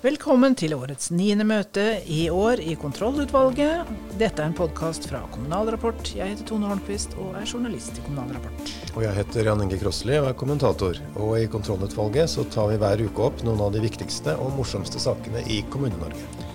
Velkommen 0.00 0.54
til 0.56 0.72
årets 0.72 1.10
niende 1.12 1.44
møte 1.44 1.82
i 2.08 2.22
år 2.32 2.62
i 2.64 2.72
kontrollutvalget. 2.80 3.90
Dette 4.16 4.40
er 4.40 4.48
en 4.48 4.54
podkast 4.56 5.04
fra 5.10 5.18
Kommunal 5.28 5.68
Rapport. 5.74 6.00
Jeg 6.16 6.30
heter 6.30 6.46
Tone 6.48 6.70
Holmquist 6.70 7.12
og 7.20 7.34
er 7.36 7.44
journalist 7.44 8.00
i 8.00 8.04
Kommunal 8.06 8.32
Rapport. 8.32 8.72
Og 8.94 9.04
jeg 9.04 9.12
heter 9.18 9.50
Jan 9.50 9.60
Inge 9.60 9.76
Krossli 9.82 10.16
og 10.16 10.30
er 10.30 10.38
kommentator. 10.40 10.96
Og 11.20 11.34
i 11.42 11.50
kontrollutvalget 11.52 12.32
så 12.32 12.46
tar 12.48 12.72
vi 12.72 12.80
hver 12.80 13.04
uke 13.10 13.26
opp 13.28 13.44
noen 13.44 13.60
av 13.60 13.76
de 13.76 13.84
viktigste 13.84 14.38
og 14.40 14.56
morsomste 14.56 15.04
sakene 15.04 15.44
i 15.52 15.60
Kommune-Norge. 15.68 16.48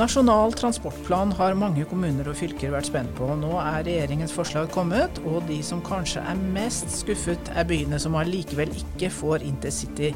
Nasjonal 0.00 0.56
transportplan 0.56 1.36
har 1.36 1.60
mange 1.60 1.84
kommuner 1.92 2.32
og 2.32 2.40
fylker 2.40 2.72
vært 2.72 2.88
spent 2.88 3.12
på. 3.20 3.28
Nå 3.36 3.52
er 3.60 3.82
regjeringens 3.84 4.32
forslag 4.32 4.72
kommet, 4.72 5.20
og 5.28 5.42
de 5.48 5.60
som 5.60 5.84
kanskje 5.84 6.24
er 6.24 6.40
mest 6.56 6.88
skuffet, 7.02 7.52
er 7.52 7.68
byene 7.68 8.00
som 8.00 8.16
allikevel 8.16 8.72
ikke 8.80 9.12
får 9.12 9.44
intercity 9.44 10.14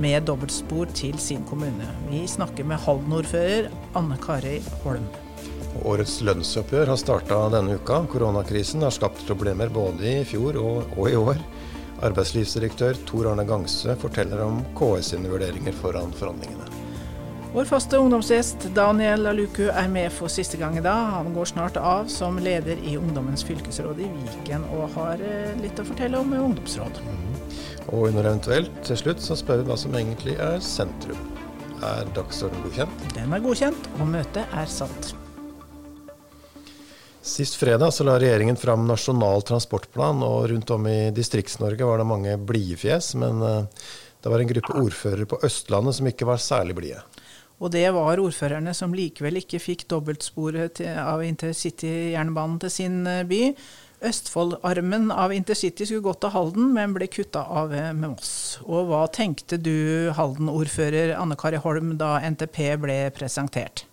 med 0.00 0.22
dobbeltspor 0.28 0.92
til 0.96 1.18
sin 1.20 1.44
kommune. 1.48 1.88
Vi 2.08 2.22
snakker 2.30 2.64
med 2.64 2.80
Halden-ordfører 2.84 3.68
Anne 3.98 4.16
Kari 4.22 4.60
Holm. 4.84 5.08
Årets 5.88 6.18
lønnsoppgjør 6.24 6.92
har 6.92 7.00
starta 7.00 7.38
denne 7.52 7.78
uka. 7.80 8.02
Koronakrisen 8.12 8.84
har 8.84 8.92
skapt 8.94 9.24
problemer 9.28 9.72
både 9.72 10.20
i 10.20 10.24
fjor 10.28 10.60
og, 10.60 10.96
og 10.96 11.10
i 11.10 11.16
år. 11.16 11.40
Arbeidslivsdirektør 12.02 12.98
Tor 13.06 13.30
Arne 13.30 13.46
Gangse 13.48 13.96
forteller 14.02 14.42
om 14.44 14.62
KS 14.78 15.12
sine 15.14 15.30
vurderinger 15.32 15.76
foran 15.80 16.14
forhandlingene. 16.18 16.82
Vår 17.52 17.66
faste 17.68 17.98
ungdomsgjest 18.00 18.70
Daniel 18.72 19.28
Aluku 19.28 19.66
er 19.68 19.88
med 19.92 20.08
for 20.16 20.32
siste 20.32 20.56
gang 20.56 20.78
i 20.80 20.84
dag. 20.84 21.10
Han 21.18 21.34
går 21.34 21.50
snart 21.50 21.76
av 21.76 22.08
som 22.08 22.38
leder 22.40 22.80
i 22.80 22.96
Ungdommens 22.96 23.44
fylkesråd 23.44 24.00
i 24.00 24.08
Viken, 24.08 24.64
og 24.72 24.86
har 24.94 25.20
eh, 25.20 25.52
litt 25.60 25.76
å 25.76 25.84
fortelle 25.84 26.16
om 26.16 26.32
ungdomsråd. 26.32 27.02
Mm. 27.04 27.26
Og 27.90 28.08
under 28.10 28.28
eventuelt 28.30 28.82
til 28.86 29.00
slutt 29.00 29.24
så 29.24 29.36
spør 29.38 29.62
vi 29.62 29.70
hva 29.70 29.78
som 29.80 29.96
egentlig 29.98 30.36
er 30.38 30.62
sentrum. 30.64 31.18
Er 31.82 32.06
dagsordenen 32.14 32.62
godkjent? 32.68 33.08
Den 33.16 33.34
er 33.34 33.42
godkjent, 33.42 33.90
og 33.98 34.08
møtet 34.12 34.54
er 34.54 34.70
satt. 34.70 35.12
Sist 37.22 37.54
fredag 37.58 37.92
så 37.94 38.06
la 38.06 38.16
regjeringen 38.18 38.58
fram 38.58 38.86
Nasjonal 38.86 39.44
transportplan, 39.46 40.22
og 40.26 40.48
rundt 40.50 40.70
om 40.74 40.86
i 40.90 41.12
Distrikts-Norge 41.14 41.86
var 41.86 42.02
det 42.02 42.06
mange 42.10 42.34
blide 42.38 42.78
fjes. 42.80 43.12
Men 43.18 43.42
eh, 43.46 43.84
det 44.22 44.30
var 44.30 44.42
en 44.42 44.50
gruppe 44.50 44.78
ordførere 44.78 45.28
på 45.30 45.38
Østlandet 45.46 45.98
som 45.98 46.10
ikke 46.10 46.26
var 46.26 46.42
særlig 46.42 46.78
blide. 46.78 47.02
Og 47.62 47.70
det 47.70 47.84
var 47.94 48.18
ordførerne 48.18 48.74
som 48.74 48.94
likevel 48.94 49.38
ikke 49.38 49.62
fikk 49.62 49.86
dobbeltsporet 49.90 50.82
av 50.98 51.22
intercity-jernbanen 51.22 52.58
til 52.62 52.74
sin 52.74 53.02
eh, 53.06 53.22
by. 53.26 53.42
Østfoldarmen 54.02 55.12
av 55.14 55.30
intercity 55.34 55.86
skulle 55.86 56.02
gått 56.02 56.22
til 56.24 56.32
Halden, 56.34 56.72
men 56.74 56.94
ble 56.96 57.06
kutta 57.06 57.44
av 57.46 57.70
med 57.70 58.00
Moss. 58.02 58.34
Og 58.66 58.90
hva 58.90 59.04
tenkte 59.14 59.60
du, 59.62 60.10
Halden-ordfører 60.16 61.14
Anne 61.14 61.38
Kari 61.38 61.60
Holm, 61.62 61.94
da 62.00 62.16
NTP 62.26 62.58
ble 62.82 62.98
presentert? 63.14 63.84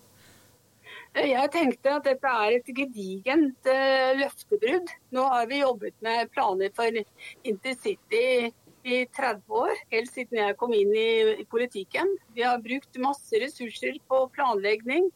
Jeg 1.14 1.50
tenkte 1.50 1.94
at 1.96 2.04
dette 2.06 2.32
er 2.42 2.56
et 2.56 2.68
gedigent 2.74 3.70
uh, 3.70 4.10
løftebrudd. 4.18 4.90
Nå 5.14 5.24
har 5.32 5.48
vi 5.50 5.62
jobbet 5.62 5.96
med 6.06 6.30
planer 6.34 6.70
for 6.74 7.00
intercity 7.42 8.50
i 8.86 9.00
30 9.16 9.56
år, 9.62 9.72
helt 9.92 10.10
siden 10.14 10.38
jeg 10.40 10.56
kom 10.60 10.72
inn 10.72 10.92
i, 10.96 11.10
i 11.42 11.46
politikken. 11.50 12.14
Vi 12.36 12.46
har 12.46 12.62
brukt 12.62 13.00
masse 13.02 13.42
ressurser 13.42 13.98
på 14.08 14.22
planlegging. 14.36 15.10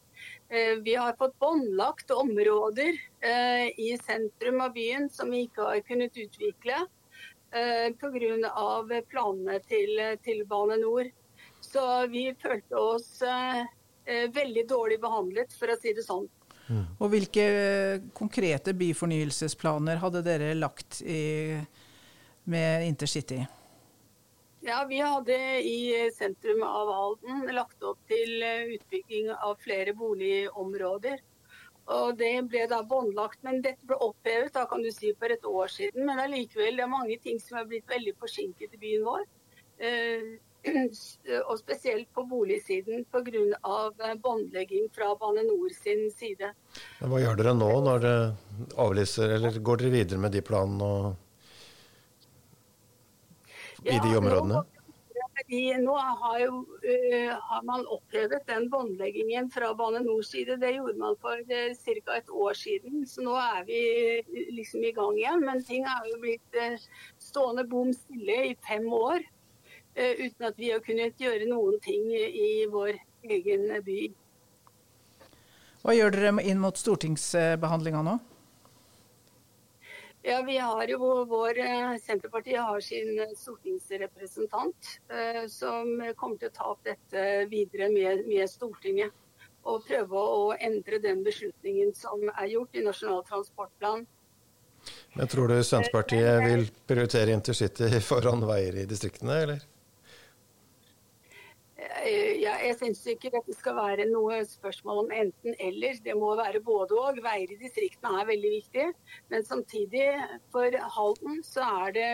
Eh, 0.49 0.77
vi 0.83 0.95
har 0.95 1.13
fått 1.13 1.39
båndlagt 1.39 2.11
områder 2.11 2.93
eh, 3.19 3.67
i 3.79 3.97
sentrum 4.05 4.61
av 4.61 4.73
byen 4.73 5.09
som 5.09 5.31
vi 5.31 5.45
ikke 5.47 5.61
har 5.61 5.79
kunnet 5.87 6.17
utvikle 6.17 6.77
eh, 7.51 7.89
pga. 7.97 9.01
planene 9.09 9.59
til, 9.59 10.01
til 10.23 10.45
Bane 10.45 10.77
Nor. 10.77 11.09
Så 11.61 12.07
vi 12.07 12.29
følte 12.37 12.77
oss 12.77 13.23
veldig 14.05 14.67
dårlig 14.69 14.99
behandlet, 15.01 15.53
for 15.57 15.73
å 15.73 15.77
si 15.81 15.95
det 15.97 16.03
sånn. 16.05 16.27
Mm. 16.69 16.83
Og 17.01 17.09
Hvilke 17.09 17.45
konkrete 18.13 18.75
byfornyelsesplaner 18.77 19.97
hadde 19.97 20.21
dere 20.21 20.51
lagt 20.53 20.99
i, 21.01 21.57
med 22.53 22.85
intercity? 22.85 23.39
Ja, 24.67 24.85
Vi 24.89 24.97
hadde 24.99 25.61
i 25.61 26.09
sentrum 26.13 26.63
av 26.63 26.89
Halden 26.93 27.43
lagt 27.53 27.83
opp 27.85 27.99
til 28.09 28.41
eh, 28.41 28.71
utbygging 28.73 29.27
av 29.29 29.59
flere 29.61 29.93
boligområder. 29.93 31.19
Og 31.93 32.15
Det 32.17 32.31
ble 32.49 32.63
da 32.71 32.79
båndlagt, 32.81 33.43
men 33.45 33.61
dette 33.61 33.85
ble 33.85 33.99
opphevet 34.01 34.55
da 34.55 34.63
kan 34.65 34.81
du 34.81 34.89
si 34.89 35.11
for 35.19 35.29
et 35.29 35.45
år 35.45 35.69
siden. 35.69 36.07
Men 36.07 36.23
allikevel, 36.23 36.79
det 36.79 36.85
er 36.87 36.89
mange 36.89 37.17
ting 37.21 37.37
som 37.43 37.59
er 37.59 37.67
blitt 37.69 37.85
veldig 37.93 38.15
forsinket 38.17 38.73
i 38.73 38.79
byen 38.81 39.05
vår. 39.05 39.27
Eh, 39.85 40.25
og 41.51 41.59
spesielt 41.61 42.09
på 42.17 42.23
boligsiden 42.31 43.05
pga. 43.13 43.43
Eh, 43.61 44.15
båndlegging 44.23 44.89
fra 44.97 45.11
Bane 45.19 45.45
Nor 45.45 45.77
sin 45.77 46.07
side. 46.09 46.55
Hva 47.05 47.21
gjør 47.21 47.37
dere 47.43 47.53
nå 47.53 47.69
når 47.85 48.01
dere 48.07 48.73
avlyser, 48.81 49.37
eller 49.37 49.61
går 49.61 49.83
dere 49.83 49.95
videre 49.99 50.25
med 50.25 50.33
de 50.33 50.41
planene? 50.49 50.89
og 50.89 51.21
i 53.85 53.99
de 54.03 54.17
områdene? 54.17 54.63
Ja, 55.47 55.77
nå 55.77 55.93
har, 55.97 56.39
jo, 56.39 56.59
uh, 56.65 57.33
har, 57.49 57.63
man 57.63 57.85
opphevet 57.91 58.47
den 58.47 58.69
båndleggingen 58.69 59.49
fra 59.51 59.73
Bane 59.77 59.99
Nors 60.03 60.31
side. 60.33 60.57
Det 60.57 60.71
gjorde 60.75 60.97
man 60.99 61.17
for 61.21 61.37
uh, 61.37 61.75
ca. 61.85 62.17
et 62.17 62.29
år 62.29 62.53
siden. 62.53 63.05
Så 63.07 63.23
nå 63.25 63.35
er 63.37 63.63
vi 63.67 63.79
uh, 64.19 64.35
liksom 64.57 64.83
i 64.83 64.93
gang 64.95 65.17
igjen. 65.19 65.45
Men 65.45 65.63
ting 65.63 65.85
er 65.85 66.09
jo 66.09 66.19
blitt 66.23 66.59
uh, 66.59 66.75
stående 67.21 67.67
bom 67.69 67.93
stille 67.93 68.41
i 68.51 68.53
fem 68.67 68.87
år. 68.93 69.23
uten 69.95 70.43
at 70.43 70.57
vi 70.59 70.71
har 70.73 70.81
kunnet 70.83 71.15
gjøre 71.15 71.45
noen 71.47 71.77
ting 71.79 72.09
i 72.11 72.65
vår 72.67 72.97
egen 73.31 73.69
by. 73.85 73.99
Hva 75.85 75.93
gjør 75.95 76.11
dere 76.11 76.33
inn 76.43 76.59
mot 76.59 76.75
stortingsbehandlinga 76.75 78.01
nå? 78.03 78.17
Ja, 80.27 80.41
vi 80.41 80.57
har 80.57 80.87
jo 80.87 81.25
vår 81.29 81.59
eh, 81.59 81.97
Senterpartiet 82.01 82.61
har 82.61 82.79
sin 82.79 83.19
eh, 83.19 83.33
stortingsrepresentant 83.37 84.87
eh, 85.13 85.43
som 85.47 85.91
kommer 86.17 86.39
til 86.41 86.49
å 86.49 86.55
ta 86.55 86.69
opp 86.71 86.81
dette 86.87 87.25
videre 87.51 87.91
med, 87.93 88.23
med, 88.25 88.49
Stortinget. 88.49 89.13
Og 89.69 89.85
prøve 89.85 90.23
å 90.39 90.47
endre 90.57 90.97
den 91.03 91.21
beslutningen 91.25 91.93
som 91.93 92.25
er 92.31 92.49
gjort 92.55 92.73
i 92.73 92.81
Nasjonal 92.87 93.21
transportplan. 93.29 94.07
Men 95.13 95.29
Tror 95.29 95.53
du 95.53 95.59
Senterpartiet 95.61 96.41
vil 96.47 96.65
prioritere 96.89 97.37
intercity 97.37 97.93
foran 98.09 98.41
veier 98.49 98.81
i 98.81 98.89
distriktene, 98.89 99.37
eller? 99.45 99.61
Eh, 101.75 102.37
ja, 102.39 102.53
jeg 102.63 102.77
syns 102.79 103.01
ikke 103.11 103.33
dette 103.33 103.55
skal 103.55 103.75
være 103.75 104.05
noe 104.07 104.39
spørsmål 104.47 105.01
om 105.03 105.09
enten-eller. 105.15 105.97
Det 106.05 106.15
må 106.15 106.31
være 106.39 106.63
både 106.63 106.95
og. 106.95 107.19
Veier 107.25 107.51
i 107.51 107.59
distriktene 107.59 108.21
er 108.21 108.29
veldig 108.31 108.51
viktig. 108.53 108.85
Men 109.33 109.43
samtidig, 109.47 110.07
for 110.55 110.79
Halden, 110.97 111.41
så 111.43 111.67
er 111.83 111.97
det 111.97 112.07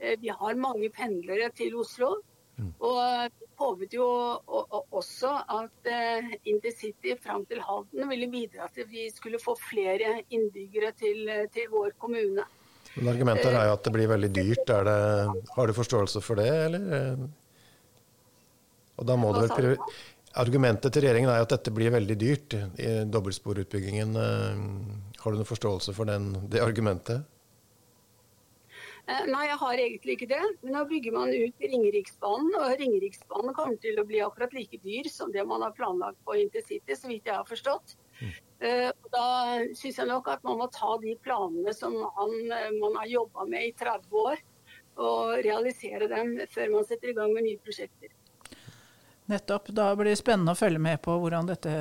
eh, 0.00 0.16
Vi 0.22 0.32
har 0.32 0.62
mange 0.62 0.90
pendlere 0.94 1.50
til 1.56 1.76
Oslo. 1.82 2.16
Mm. 2.56 2.72
Og 2.88 3.28
vi 3.36 3.46
håpet 3.60 3.94
jo 3.98 4.06
også 4.96 5.34
at 5.58 5.88
eh, 5.92 6.32
InterCity 6.48 7.18
fram 7.20 7.44
til 7.50 7.60
Halden 7.60 8.08
ville 8.08 8.32
bidra 8.32 8.70
til 8.72 8.86
at 8.86 8.92
vi 8.94 9.10
skulle 9.12 9.40
få 9.42 9.58
flere 9.60 10.22
innbyggere 10.30 10.96
til, 10.96 11.28
til 11.52 11.68
vår 11.68 11.92
kommune. 12.00 12.48
Men 12.96 13.10
Argumentet 13.12 13.52
er 13.52 13.66
jo 13.68 13.74
at 13.76 13.84
det 13.84 13.92
blir 13.92 14.08
veldig 14.08 14.30
dyrt. 14.32 14.70
Det, 14.88 15.00
har 15.52 15.68
du 15.68 15.76
forståelse 15.76 16.22
for 16.24 16.40
det, 16.40 16.48
eller? 16.48 17.26
Og 18.96 19.08
da 19.08 19.16
må 19.20 19.32
det 19.36 19.48
vel 19.52 19.74
Argumentet 20.36 20.92
til 20.92 21.00
regjeringen 21.00 21.30
er 21.32 21.38
jo 21.40 21.46
at 21.46 21.52
dette 21.54 21.72
blir 21.72 21.94
veldig 21.94 22.14
dyrt, 22.20 22.54
i 22.76 22.90
dobbeltsporutbyggingen. 23.08 24.10
Eh, 24.20 24.58
har 25.22 25.32
du 25.32 25.38
noen 25.40 25.48
forståelse 25.48 25.94
for 25.96 26.08
den, 26.10 26.26
det 26.52 26.60
argumentet? 26.60 27.24
Eh, 29.06 29.22
nei, 29.30 29.46
jeg 29.46 29.56
har 29.62 29.80
egentlig 29.80 30.16
ikke 30.18 30.28
det. 30.34 30.42
Men 30.60 30.76
nå 30.76 30.82
bygger 30.90 31.14
man 31.14 31.32
ut 31.32 31.64
Ringeriksbanen, 31.72 32.50
og 32.58 32.74
Ringeriksbanen 32.82 33.56
kommer 33.56 33.78
til 33.80 33.96
å 34.02 34.04
bli 34.08 34.20
akkurat 34.26 34.52
like 34.56 34.82
dyr 34.84 35.08
som 35.12 35.32
det 35.32 35.46
man 35.48 35.64
har 35.64 35.72
planlagt 35.78 36.20
på 36.28 36.36
Intercity, 36.42 36.98
så 36.98 37.08
vidt 37.08 37.30
jeg 37.30 37.38
har 37.38 37.48
forstått. 37.48 37.96
Mm. 38.20 38.34
Uh, 38.56 38.90
da 39.12 39.24
syns 39.76 39.98
jeg 40.00 40.08
nok 40.08 40.28
at 40.32 40.44
man 40.48 40.60
må 40.60 40.68
ta 40.72 40.94
de 41.02 41.12
planene 41.24 41.72
som 41.76 41.96
han, 42.16 42.36
man 42.80 42.94
har 42.96 43.08
jobba 43.12 43.44
med 43.48 43.70
i 43.70 43.74
30 43.76 44.20
år, 44.20 44.44
og 44.96 45.34
realisere 45.44 46.08
dem 46.12 46.38
før 46.52 46.72
man 46.72 46.86
setter 46.88 47.12
i 47.12 47.16
gang 47.16 47.32
med 47.36 47.44
nye 47.48 47.60
prosjekter. 47.64 48.15
Nettopp. 49.26 49.70
Da 49.74 49.90
blir 49.98 50.12
det 50.12 50.20
spennende 50.20 50.54
å 50.54 50.58
følge 50.58 50.82
med 50.82 51.00
på 51.02 51.16
hvordan 51.18 51.48
dette 51.50 51.72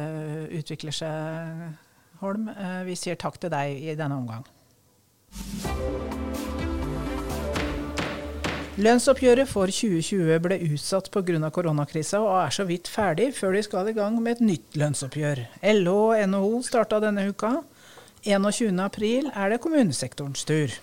utvikler 0.55 0.95
seg, 0.95 1.65
Holm. 2.21 2.47
Eh, 2.49 2.81
vi 2.87 2.95
sier 2.97 3.17
takk 3.19 3.37
til 3.41 3.51
deg 3.51 3.75
i 3.91 3.95
denne 3.99 4.15
omgang. 4.15 4.45
Lønnsoppgjøret 8.75 9.47
for 9.47 9.71
2020 9.71 10.39
ble 10.43 10.57
utsatt 10.73 11.07
pga. 11.11 11.49
koronakrisa 11.51 12.19
og 12.19 12.33
er 12.41 12.51
så 12.51 12.65
vidt 12.67 12.89
ferdig 12.91 13.29
før 13.35 13.53
de 13.55 13.61
skal 13.63 13.87
i 13.87 13.93
gang 13.95 14.17
med 14.21 14.37
et 14.37 14.41
nytt 14.43 14.75
lønnsoppgjør. 14.75 15.45
LO 15.79 15.95
og 16.09 16.27
NHO 16.27 16.61
starta 16.63 16.99
denne 16.99 17.29
uka. 17.29 17.61
21.4 18.25 19.31
er 19.31 19.49
det 19.49 19.61
kommunesektorens 19.61 20.43
tur. 20.43 20.73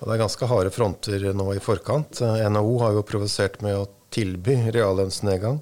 Og 0.00 0.08
det 0.08 0.14
er 0.14 0.22
ganske 0.24 0.48
harde 0.50 0.72
fronter 0.74 1.28
nå 1.34 1.52
i 1.54 1.62
forkant. 1.62 2.18
NHO 2.20 2.78
har 2.82 2.96
jo 2.96 3.04
provosert 3.06 3.60
med 3.62 3.78
å 3.78 3.86
tilby 4.10 4.58
reallønnsnedgang. 4.74 5.60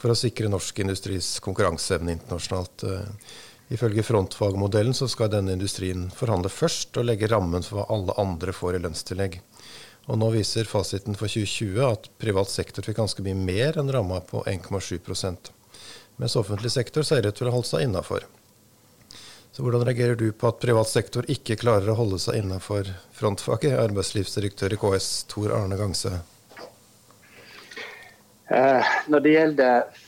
For 0.00 0.12
å 0.12 0.18
sikre 0.18 0.50
norsk 0.52 0.82
industris 0.84 1.36
konkurranseevne 1.44 2.16
internasjonalt. 2.16 2.84
Ifølge 3.72 4.04
frontfagmodellen 4.06 4.94
så 4.94 5.08
skal 5.10 5.32
denne 5.32 5.56
industrien 5.56 6.06
forhandle 6.14 6.52
først 6.52 6.98
og 7.00 7.08
legge 7.08 7.30
rammen 7.32 7.64
for 7.66 7.80
hva 7.80 7.88
alle 7.96 8.14
andre 8.22 8.54
får 8.54 8.78
i 8.78 8.82
lønnstillegg. 8.84 9.40
Og 10.06 10.20
nå 10.20 10.30
viser 10.36 10.68
fasiten 10.70 11.18
for 11.18 11.26
2020 11.26 11.82
at 11.82 12.10
privat 12.22 12.52
sektor 12.52 12.86
fikk 12.86 13.00
ganske 13.00 13.26
mye 13.26 13.38
mer 13.40 13.80
enn 13.80 13.90
ramma 13.90 14.20
på 14.28 14.44
1,7% 14.46 15.50
mens 16.16 16.36
offentlig 16.36 16.72
sektor 16.72 17.04
ser 17.04 17.26
ut 17.26 17.36
til 17.36 17.50
å 17.50 17.54
holde 17.54 17.68
seg 17.68 17.86
innafor. 17.86 18.24
Så 19.52 19.64
hvordan 19.64 19.86
reagerer 19.88 20.18
du 20.20 20.28
på 20.36 20.50
at 20.50 20.60
privat 20.60 20.88
sektor 20.90 21.28
ikke 21.32 21.56
klarer 21.60 21.88
å 21.92 21.96
holde 21.96 22.18
seg 22.20 22.42
innafor 22.42 22.88
frontfaget, 23.16 23.78
arbeidslivsdirektør 23.80 24.76
i 24.76 24.80
KS 24.80 25.10
Tor 25.32 25.54
Arne 25.56 25.78
Gangse? 25.80 26.18
Eh, 28.48 28.84
når 29.10 29.20
det 29.24 29.32
gjelder 29.32 30.02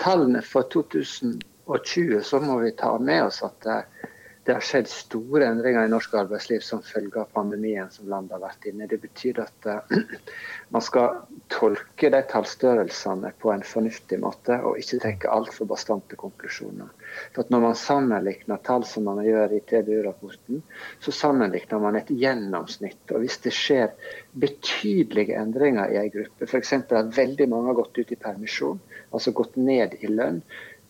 tallene 0.00 0.40
for 0.42 0.68
2020, 0.72 2.22
så 2.24 2.40
må 2.40 2.58
vi 2.62 2.72
ta 2.76 2.94
med 2.98 3.26
oss 3.26 3.42
at 3.44 3.68
eh, 3.68 4.06
det 4.44 4.54
har 4.56 4.64
skjedd 4.64 4.88
store 4.88 5.44
endringer 5.50 5.84
i 5.84 5.90
norsk 5.92 6.14
arbeidsliv 6.16 6.62
som 6.64 6.80
følge 6.84 7.20
av 7.20 7.28
pandemien 7.34 7.90
som 7.92 8.08
landet 8.08 8.32
har 8.38 8.40
vært 8.40 8.64
inne 8.70 8.86
i. 8.86 8.88
Det 8.88 8.98
betyr 9.02 9.40
at 9.42 9.68
uh, 9.68 9.98
man 10.74 10.84
skal 10.84 11.18
tolke 11.52 12.08
de 12.14 12.22
tallstørrelsene 12.30 13.34
på 13.42 13.52
en 13.52 13.64
fornuftig 13.66 14.20
måte, 14.22 14.56
og 14.64 14.80
ikke 14.80 15.02
trekke 15.04 15.34
altfor 15.36 15.68
bastante 15.68 16.16
konklusjoner. 16.20 16.88
For 17.34 17.44
at 17.44 17.52
Når 17.52 17.64
man 17.66 17.76
sammenligner 17.76 18.64
tall 18.64 18.86
som 18.88 19.10
man 19.10 19.20
gjør 19.26 19.52
i 19.58 19.60
TBU-rapporten, 19.68 20.64
så 21.04 21.14
sammenligner 21.14 21.84
man 21.84 22.00
et 22.00 22.08
gjennomsnitt. 22.08 23.02
og 23.12 23.26
Hvis 23.26 23.42
det 23.44 23.52
skjer 23.52 23.92
betydelige 24.40 25.36
endringer 25.36 25.92
i 25.92 26.00
en 26.00 26.12
gruppe, 26.16 26.48
f.eks. 26.48 26.78
at 26.80 27.16
veldig 27.16 27.48
mange 27.52 27.74
har 27.74 27.82
gått 27.82 28.00
ut 28.00 28.16
i 28.16 28.22
permisjon, 28.24 28.80
altså 29.12 29.36
gått 29.36 29.60
ned 29.60 30.00
i 30.00 30.08
lønn, 30.08 30.40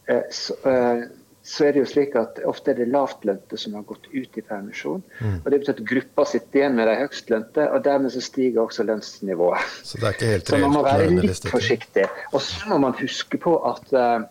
uh, 0.06 0.22
så, 0.30 0.54
uh, 0.62 1.08
så 1.42 1.64
er 1.64 1.72
det 1.72 1.80
jo 1.80 1.88
slik 1.88 2.16
at 2.20 2.40
ofte 2.48 2.74
er 2.74 2.82
det 2.82 2.90
lavtlønte 2.92 3.56
som 3.58 3.76
har 3.78 3.84
gått 3.88 4.10
ut 4.12 4.36
i 4.36 4.42
permisjon. 4.44 5.00
Mm. 5.20 5.38
og 5.38 5.46
Det 5.50 5.60
betyr 5.62 5.72
at 5.72 5.84
gruppa 5.92 6.26
sitter 6.28 6.60
igjen 6.60 6.76
med 6.76 6.90
de 6.90 6.96
høgstlønte, 7.00 7.68
og 7.70 7.84
dermed 7.86 8.12
så 8.12 8.20
stiger 8.24 8.66
også 8.66 8.84
lønnsnivået. 8.88 9.78
Så 9.82 10.00
det 10.00 10.10
er 10.10 10.18
ikke 10.18 10.34
helt 10.34 10.52
Så 10.52 10.60
man 10.60 10.74
må 10.76 10.84
være 10.84 11.08
litt 11.16 11.48
forsiktig. 11.48 12.04
Og 12.34 12.44
så 12.44 12.68
må 12.72 12.80
man 12.84 12.98
huske 13.00 13.40
på 13.40 13.56
at 13.70 13.96
uh, 13.96 14.28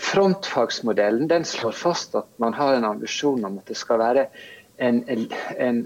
frontfagsmodellen 0.00 1.26
den 1.30 1.44
slår 1.48 1.74
fast 1.76 2.14
at 2.14 2.30
man 2.38 2.54
har 2.54 2.78
en 2.78 2.86
ambisjon 2.94 3.44
om 3.44 3.58
at 3.58 3.68
det 3.68 3.76
skal 3.76 3.98
være 3.98 4.28
en, 4.78 5.02
en, 5.10 5.26
en 5.58 5.84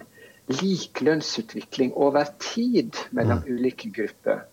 lik 0.61 1.01
lønnsutvikling 1.05 1.93
over 1.97 2.29
tid 2.41 2.97
mellom 3.17 3.43
mm. 3.45 3.49
ulike 3.55 3.91
grupper. 3.97 4.45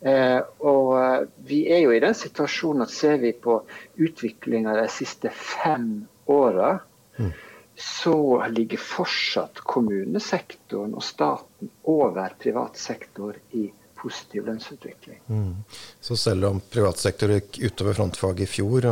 Eh, 0.00 0.40
og 0.64 0.94
eh, 0.96 1.28
vi 1.44 1.60
er 1.72 1.82
jo 1.84 1.92
i 1.92 2.00
den 2.00 2.16
situasjonen 2.16 2.86
at 2.86 2.92
ser 2.94 3.18
vi 3.20 3.34
på 3.36 3.58
utviklinga 4.00 4.74
de 4.78 4.86
siste 4.92 5.32
fem 5.34 6.06
åra, 6.30 6.78
mm. 7.18 7.32
så 7.76 8.16
ligger 8.48 8.80
fortsatt 8.80 9.60
kommunesektoren 9.68 10.96
og 10.96 11.04
staten 11.04 11.72
over 11.90 12.32
privat 12.40 12.80
sektor 12.80 13.36
i 13.52 13.66
positiv 14.00 14.46
lønnsutvikling. 14.48 15.20
Mm. 15.26 15.54
Så 16.00 16.16
selv 16.16 16.48
om 16.48 16.60
privat 16.72 16.98
sektor 16.98 17.34
gikk 17.34 17.60
utover 17.60 17.98
frontfaget 17.98 18.46
i 18.46 18.48
fjor, 18.48 18.88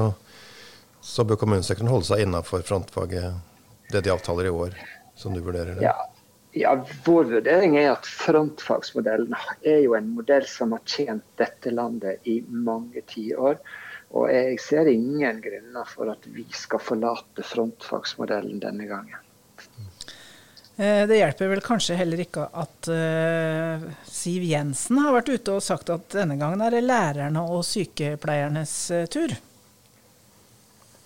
så 1.01 1.25
bør 1.25 1.41
kommunesektoren 1.41 1.89
holde 1.89 2.11
seg 2.11 2.27
innafor 2.27 2.67
frontfaget, 2.69 3.39
det 3.89 4.05
de 4.05 4.13
avtaler 4.13 4.51
i 4.51 4.53
år, 4.53 4.77
som 5.17 5.33
du 5.33 5.41
vurderer 5.41 5.79
det? 5.79 5.87
Ja, 5.89 5.97
ja, 6.59 6.75
Vår 7.05 7.29
vurdering 7.33 7.77
er 7.79 7.93
at 7.93 8.07
frontfagsmodellen 8.07 9.35
er 9.63 9.83
jo 9.85 9.95
en 9.99 10.11
modell 10.17 10.47
som 10.49 10.75
har 10.77 10.83
tjent 10.89 11.27
dette 11.41 11.73
landet 11.75 12.27
i 12.29 12.41
mange 12.49 13.03
tiår. 13.11 13.61
Og 14.17 14.31
jeg 14.33 14.57
ser 14.65 14.89
ingen 14.89 15.41
grunner 15.45 15.89
for 15.89 16.11
at 16.13 16.25
vi 16.33 16.47
skal 16.57 16.81
forlate 16.81 17.45
frontfagsmodellen 17.45 18.61
denne 18.63 18.89
gangen. 18.89 19.25
Eh, 20.79 21.05
det 21.11 21.19
hjelper 21.19 21.51
vel 21.51 21.63
kanskje 21.65 21.99
heller 21.99 22.23
ikke 22.23 22.45
at 22.55 22.89
uh, 22.93 23.87
Siv 24.07 24.45
Jensen 24.47 25.01
har 25.03 25.17
vært 25.17 25.33
ute 25.35 25.57
og 25.59 25.65
sagt 25.65 25.91
at 25.91 26.07
denne 26.15 26.39
gangen 26.39 26.63
er 26.63 26.77
det 26.77 26.85
lærerne 26.87 27.43
og 27.43 27.65
sykepleiernes 27.67 28.75
uh, 28.95 29.05
tur. 29.11 29.35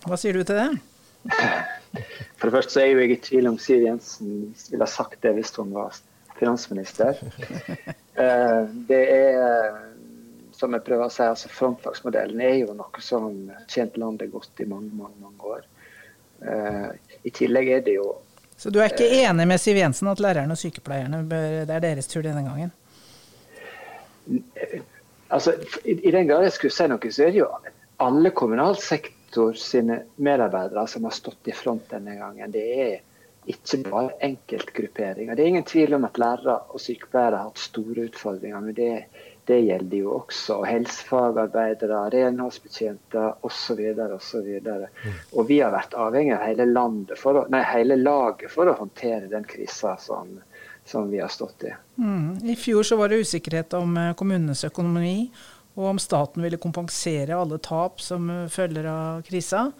Hva 0.04 0.18
sier 0.20 0.36
du 0.36 0.44
til 0.44 0.60
det? 0.60 0.68
For 1.92 2.48
det 2.48 2.54
første 2.56 2.74
så 2.76 2.82
er 2.82 2.92
jo 2.92 3.02
jeg 3.02 3.12
i 3.14 3.20
tvil 3.26 3.48
om 3.50 3.58
Siv 3.60 3.84
Jensen 3.84 4.32
ville 4.70 4.86
ha 4.86 4.90
sagt 4.90 5.20
det 5.24 5.34
hvis 5.36 5.52
hun 5.58 5.74
var 5.76 5.96
finansminister. 6.38 7.18
Eh, 8.12 8.64
det 8.88 8.98
er, 9.08 9.76
som 10.52 10.74
jeg 10.76 10.84
prøver 10.84 11.06
å 11.06 11.12
si, 11.12 11.22
altså 11.24 11.48
frontfagsmodellen 11.48 12.42
er 12.44 12.58
jo 12.58 12.74
noe 12.76 13.00
som 13.00 13.30
har 13.48 13.62
tjent 13.72 13.96
landet 13.96 14.28
godt 14.34 14.60
i 14.60 14.66
mange, 14.68 14.90
mange, 14.92 15.16
mange 15.22 15.48
år. 15.48 15.62
Eh, 16.44 16.90
I 17.24 17.32
tillegg 17.32 17.70
er 17.72 17.80
det 17.86 17.94
jo 17.96 18.04
Så 18.60 18.68
du 18.68 18.82
er 18.82 18.92
ikke 18.92 19.08
enig 19.22 19.46
med 19.48 19.62
Siv 19.64 19.80
Jensen 19.80 20.12
at 20.12 20.20
lærerne 20.20 20.52
og 20.52 20.60
sykepleierne 20.60 21.22
bør, 21.24 21.56
det 21.70 21.78
er 21.78 21.86
deres 21.86 22.10
tur 22.12 22.20
denne 22.20 22.44
gangen? 22.44 22.76
Altså, 25.32 25.56
i, 25.88 25.96
i 25.96 26.12
den 26.12 26.28
grad 26.28 26.44
jeg 26.44 26.52
skulle 26.58 26.76
si 26.76 26.90
noe, 26.92 27.16
så 27.16 27.24
er 27.24 27.32
det 27.32 27.40
jo 27.40 27.48
alle 28.04 28.36
kommunalsektorer 28.36 28.82
sektor 28.84 29.21
sine 29.56 30.02
medarbeidere 30.16 30.86
som 30.86 31.04
har 31.04 31.14
stått 31.16 31.48
i 31.48 31.56
front 31.56 31.90
denne 31.90 32.16
gangen. 32.18 32.52
Det 32.52 32.64
er 32.84 33.00
ikke 33.50 33.82
bare 33.88 34.14
enkeltgrupperinger. 34.22 35.34
Det 35.34 35.42
er 35.42 35.52
ingen 35.54 35.66
tvil 35.66 35.96
om 35.96 36.04
at 36.06 36.18
lærere 36.20 36.58
og 36.70 36.80
sykepleiere 36.80 37.40
har 37.40 37.50
hatt 37.50 37.62
store 37.62 38.06
utfordringer. 38.10 38.60
men 38.60 38.74
det, 38.74 38.92
det 39.44 39.58
gjelder 39.60 39.96
jo 39.96 40.12
også 40.14 40.60
helsefagarbeidere, 40.62 42.04
renholdsbetjenter 42.14 43.42
osv. 43.42 43.80
osv. 44.14 44.50
Mm. 44.62 45.16
Og 45.32 45.48
vi 45.48 45.58
har 45.60 45.74
vært 45.74 45.96
avhengig 45.98 46.36
av 46.36 46.46
hele, 46.46 46.68
å, 46.70 47.46
nei, 47.50 47.64
hele 47.72 47.98
laget 47.98 48.52
for 48.52 48.70
å 48.70 48.76
håndtere 48.78 49.26
den 49.32 49.46
krisa 49.48 49.96
som, 49.98 50.36
som, 50.86 51.10
vi 51.10 51.18
har 51.18 51.32
stått 51.32 51.66
i. 51.66 51.74
Mm. 51.98 52.38
I 52.54 52.56
fjor 52.56 52.86
så 52.86 53.00
var 53.00 53.10
det 53.10 53.24
usikkerhet 53.26 53.74
om 53.80 53.96
eh, 53.98 54.14
kommunenes 54.18 54.62
økonomi 54.70 55.32
og 55.74 55.90
om 55.94 56.00
staten 56.02 56.44
ville 56.44 56.60
kompensere 56.60 57.36
alle 57.36 57.58
tap 57.62 58.00
som 58.04 58.30
eh, 58.30 58.48
følger 58.52 58.88
av 58.90 59.26
krisa. 59.26 59.70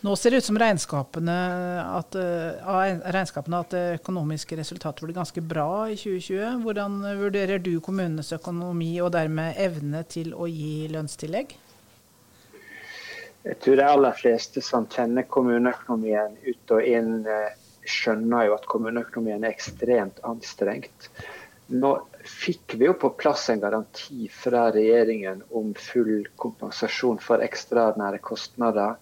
Nå 0.00 0.14
ser 0.16 0.32
det 0.32 0.40
ut 0.40 0.46
som 0.46 0.56
regnskapene 0.56 1.34
at, 1.84 2.16
uh, 2.16 3.10
regnskapene 3.12 3.58
at 3.60 3.74
det 3.74 3.82
økonomiske 3.98 4.56
resultatet 4.56 5.04
ble 5.04 5.12
ganske 5.12 5.42
bra 5.44 5.90
i 5.92 5.98
2020. 6.00 6.62
Hvordan 6.64 6.94
vurderer 7.20 7.60
du 7.60 7.74
kommunenes 7.84 8.32
økonomi 8.32 8.94
og 9.04 9.12
dermed 9.12 9.60
evne 9.60 10.00
til 10.08 10.32
å 10.32 10.48
gi 10.48 10.88
lønnstillegg? 10.88 11.52
Jeg 13.44 13.56
tror 13.60 13.76
de 13.76 13.84
aller 13.88 14.16
fleste 14.16 14.64
som 14.64 14.88
kjenner 14.88 15.28
kommuneøkonomien 15.28 16.34
ut 16.48 16.74
og 16.76 16.88
inn, 16.88 17.12
eh, 17.28 17.52
skjønner 17.88 18.48
jo 18.48 18.56
at 18.56 18.66
kommuneøkonomien 18.72 19.44
er 19.44 19.52
ekstremt 19.52 20.20
anstrengt. 20.28 21.10
Nå 21.70 21.90
fikk 22.26 22.74
vi 22.78 22.88
jo 22.88 22.94
på 22.98 23.12
plass 23.14 23.48
en 23.52 23.60
garanti 23.62 24.28
fra 24.34 24.66
regjeringen 24.74 25.44
om 25.54 25.70
full 25.78 26.24
kompensasjon 26.40 27.20
for 27.22 27.44
ekstraordinære 27.44 28.18
kostnader 28.26 28.96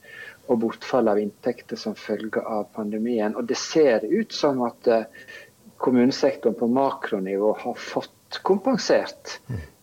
og 0.49 0.61
bortfall 0.65 1.09
av 1.13 1.21
inntekter 1.21 1.81
som 1.81 1.97
følge 1.97 2.43
av 2.45 2.69
pandemien. 2.77 3.37
Og 3.37 3.49
det 3.49 3.57
ser 3.61 4.05
ut 4.05 4.33
som 4.33 4.61
at 4.69 4.89
eh, 4.93 5.09
kommunesektoren 5.81 6.57
på 6.59 6.69
makronivå 6.73 7.55
har 7.65 7.81
fått 7.81 8.41
kompensert. 8.43 9.39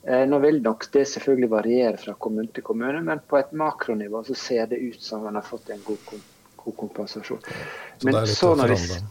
Eh, 0.06 0.26
nå 0.30 0.40
vil 0.46 0.62
nok 0.62 0.86
det 0.94 1.08
selvfølgelig 1.10 1.52
variere 1.52 1.98
fra 2.02 2.14
kommune 2.14 2.54
til 2.54 2.66
kommune, 2.66 3.02
men 3.02 3.22
på 3.26 3.42
et 3.42 3.54
makronivå 3.58 4.22
så 4.28 4.38
ser 4.38 4.70
det 4.70 4.82
ut 4.82 5.02
som 5.02 5.26
man 5.26 5.42
har 5.42 5.46
fått 5.46 5.74
en 5.74 5.82
god, 5.86 6.18
god 6.62 6.80
kompensasjon. 6.86 7.42
Så 7.42 8.10
det 8.10 8.14
er 8.14 8.28
litt 8.30 8.44
å 8.46 8.54
forandre? 8.54 9.04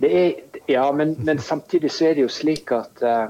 Er, 0.00 0.32
ja, 0.66 0.92
men, 0.92 1.16
men, 1.18 1.38
samtidig 1.38 1.90
så 1.90 2.04
er 2.08 2.14
det 2.14 2.22
jo 2.22 2.28
slik 2.30 2.72
at 2.74 3.02
uh, 3.02 3.28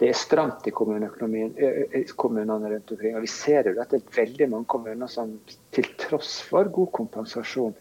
det 0.00 0.08
er 0.10 0.16
stramt 0.18 0.66
i 0.68 0.70
kommunene 0.74 1.08
rundt 1.08 2.92
omkring. 2.92 3.16
Og 3.16 3.22
vi 3.24 3.30
ser 3.32 3.68
jo 3.70 3.80
at 3.80 3.90
det 3.94 4.00
er 4.02 4.16
veldig 4.18 4.48
mange 4.52 4.68
kommuner 4.68 5.08
som 5.10 5.40
til 5.72 5.86
tross 6.00 6.42
for 6.44 6.64
god 6.72 6.90
kompensasjon 6.98 7.74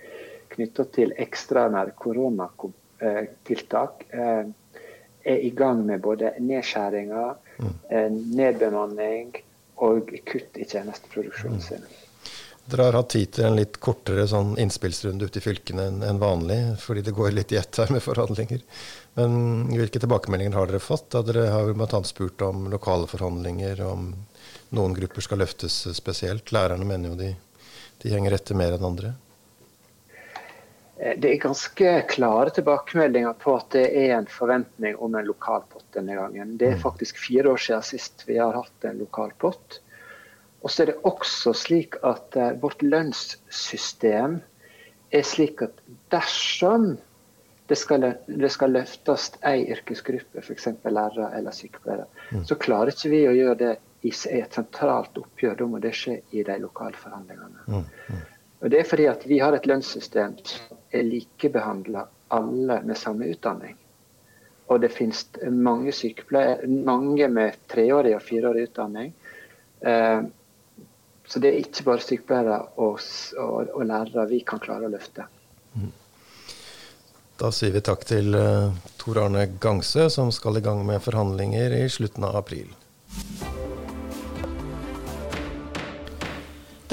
knytta 0.53 0.83
til 0.93 1.09
ekstraordinære 1.17 1.91
koronatiltak, 1.99 3.93
uh, 4.13 4.45
er 5.23 5.39
i 5.39 5.49
gang 5.55 5.85
med 5.87 6.01
både 6.03 6.33
nedskjæringer, 6.39 7.29
uh, 7.63 8.09
nedbemanning 8.11 9.35
og 9.83 10.13
kutt 10.29 10.57
i 10.61 10.65
tjenesteproduksjonen 10.69 11.57
mm. 11.59 11.65
sin. 11.67 11.83
Dere 12.65 12.85
har 12.87 12.95
hatt 12.95 13.09
tid 13.11 13.31
til 13.35 13.45
en 13.49 13.57
litt 13.59 13.75
kortere 13.83 14.23
sånn 14.29 14.53
innspillsrunde 14.61 15.27
ute 15.27 15.41
i 15.41 15.43
fylkene 15.43 15.89
enn 16.07 16.21
vanlig, 16.21 16.59
fordi 16.79 17.01
det 17.03 17.15
går 17.15 17.33
litt 17.35 17.51
i 17.51 17.59
ett 17.59 17.79
her 17.81 17.91
med 17.91 18.03
forhandlinger. 18.05 18.61
Men 19.19 19.33
hvilke 19.73 19.99
tilbakemeldinger 19.99 20.55
har 20.55 20.71
dere 20.71 20.79
fått? 20.79 21.09
Da 21.11 21.21
dere 21.27 21.49
har 21.51 21.73
bl.a. 21.75 21.99
spurt 22.07 22.41
om 22.47 22.69
lokale 22.71 23.09
forhandlinger, 23.11 23.83
om 23.83 24.13
noen 24.73 24.95
grupper 24.95 25.27
skal 25.27 25.43
løftes 25.43 25.75
spesielt. 25.97 26.55
Lærerne 26.55 26.87
mener 26.87 27.11
jo 27.11 27.19
de, 27.19 27.33
de 28.01 28.15
henger 28.15 28.39
etter 28.39 28.57
mer 28.57 28.77
enn 28.77 28.87
andre. 28.93 29.13
Eh, 30.97 31.19
det 31.19 31.33
er 31.33 31.43
ganske 31.43 31.93
klare 32.15 32.55
tilbakemeldinger 32.55 33.35
på 33.43 33.57
at 33.59 33.69
det 33.75 33.85
er 34.05 34.15
en 34.17 34.29
forventning 34.29 34.95
om 35.03 35.19
en 35.19 35.27
lokalpott 35.27 35.85
denne 35.99 36.15
gangen. 36.15 36.55
Det 36.57 36.71
er 36.71 36.77
mm. 36.79 36.83
faktisk 36.85 37.19
fire 37.19 37.51
år 37.53 37.59
siden 37.67 37.87
sist 37.91 38.23
vi 38.29 38.39
har 38.39 38.55
hatt 38.55 38.87
en 38.87 39.03
lokal 39.03 39.35
pott. 39.37 39.82
Og 40.63 40.71
så 40.71 40.83
er 40.83 40.91
det 40.93 40.99
også 41.07 41.53
slik 41.57 41.97
at 42.07 42.37
uh, 42.39 42.53
vårt 42.61 42.83
lønnssystem 42.83 44.39
er 45.13 45.25
slik 45.27 45.61
at 45.65 45.81
dersom 46.11 46.95
det 47.67 47.77
skal, 47.79 48.05
det 48.27 48.51
skal 48.51 48.73
løftes 48.75 49.29
ei 49.47 49.63
yrkesgruppe, 49.71 50.41
f.eks. 50.43 50.67
lærere 50.83 51.29
eller 51.37 51.55
sykepleiere, 51.55 52.07
mm. 52.31 52.43
så 52.49 52.57
klarer 52.59 52.91
ikke 52.91 53.11
vi 53.13 53.21
å 53.29 53.35
gjøre 53.37 53.59
det 53.61 53.73
i 54.03 54.11
et 54.11 54.55
sentralt 54.55 55.17
oppgjør. 55.17 55.55
Da 55.61 55.67
må 55.71 55.79
det 55.83 55.93
skje 55.95 56.17
i 56.35 56.43
de 56.43 56.57
lokale 56.59 56.99
forhandlingene. 56.99 57.63
Mm. 57.67 57.85
Mm. 58.09 58.25
Og 58.63 58.71
Det 58.71 58.79
er 58.79 58.87
fordi 58.87 59.07
at 59.11 59.23
vi 59.27 59.39
har 59.39 59.55
et 59.55 59.65
lønnssystem 59.67 60.35
som 60.47 60.77
er 60.91 61.07
likebehandla 61.07 62.05
alle 62.35 62.81
med 62.83 62.99
samme 62.99 63.27
utdanning. 63.31 63.75
Og 64.71 64.79
det 64.83 64.93
finnes 64.95 65.25
mange 65.51 65.91
sykepleiere, 65.95 66.67
mange 66.67 67.27
med 67.27 67.59
treårig 67.71 68.15
og 68.15 68.23
fireårig 68.23 68.69
utdanning. 68.69 69.11
Eh, 69.83 70.21
så 71.27 71.39
det 71.39 71.51
er 71.51 71.59
ikke 71.63 71.85
bare 71.87 72.03
sykepleiere 72.03 72.59
og, 72.83 72.99
og, 73.39 73.73
og 73.73 73.85
lærere 73.87 74.27
vi 74.29 74.41
kan 74.47 74.61
klare 74.63 74.89
å 74.89 74.93
løfte. 74.93 75.25
Mm. 75.73 75.91
Da 77.39 77.49
sier 77.55 77.73
vi 77.73 77.81
takk 77.83 78.03
til 78.07 78.35
uh, 78.37 78.73
Tor 79.01 79.23
Arne 79.23 79.47
Gangsø, 79.59 80.09
som 80.13 80.31
skal 80.31 80.59
i 80.59 80.65
gang 80.65 80.83
med 80.85 81.01
forhandlinger 81.03 81.73
i 81.79 81.85
slutten 81.91 82.27
av 82.27 82.37
april. 82.43 82.69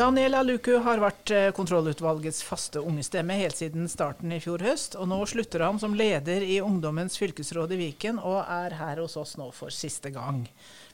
Daniel 0.01 0.39
Aluku 0.39 0.79
har 0.81 1.01
vært 1.03 1.31
eh, 1.35 1.49
kontrollutvalgets 1.53 2.39
faste 2.47 2.81
ungestemme 2.81 3.35
helt 3.37 3.59
siden 3.59 3.85
starten 3.91 4.33
i 4.33 4.39
fjor 4.41 4.63
høst, 4.65 4.95
og 4.97 5.11
nå 5.11 5.19
slutter 5.29 5.67
han 5.67 5.81
som 5.83 5.97
leder 5.99 6.47
i 6.47 6.57
Ungdommens 6.65 7.19
fylkesråd 7.21 7.75
i 7.77 7.81
Viken, 7.83 8.23
og 8.23 8.39
er 8.47 8.79
her 8.79 9.03
hos 9.03 9.19
oss 9.21 9.35
nå 9.37 9.51
for 9.53 9.75
siste 9.75 10.15
gang. 10.15 10.47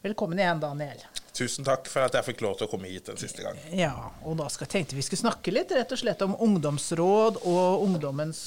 Velkommen 0.02 0.42
igjen, 0.42 0.64
Daniel. 0.64 1.06
Tusen 1.36 1.66
takk 1.66 1.88
for 1.90 2.06
at 2.06 2.16
jeg 2.16 2.24
fikk 2.30 2.42
lov 2.46 2.56
til 2.56 2.64
å 2.64 2.70
komme 2.70 2.88
hit 2.88 3.10
den 3.10 3.18
siste 3.20 3.44
gang. 3.44 3.58
Ja, 3.76 3.92
og 4.24 4.38
da 4.40 4.46
skal, 4.52 4.70
tenkte 4.72 4.96
vi 4.96 5.04
skulle 5.04 5.26
snakke 5.26 5.52
litt 5.52 5.74
rett 5.76 5.92
og 5.92 6.00
slett 6.00 6.24
om 6.24 6.36
ungdomsråd 6.46 7.42
og 7.42 7.84
ungdommens 7.84 8.40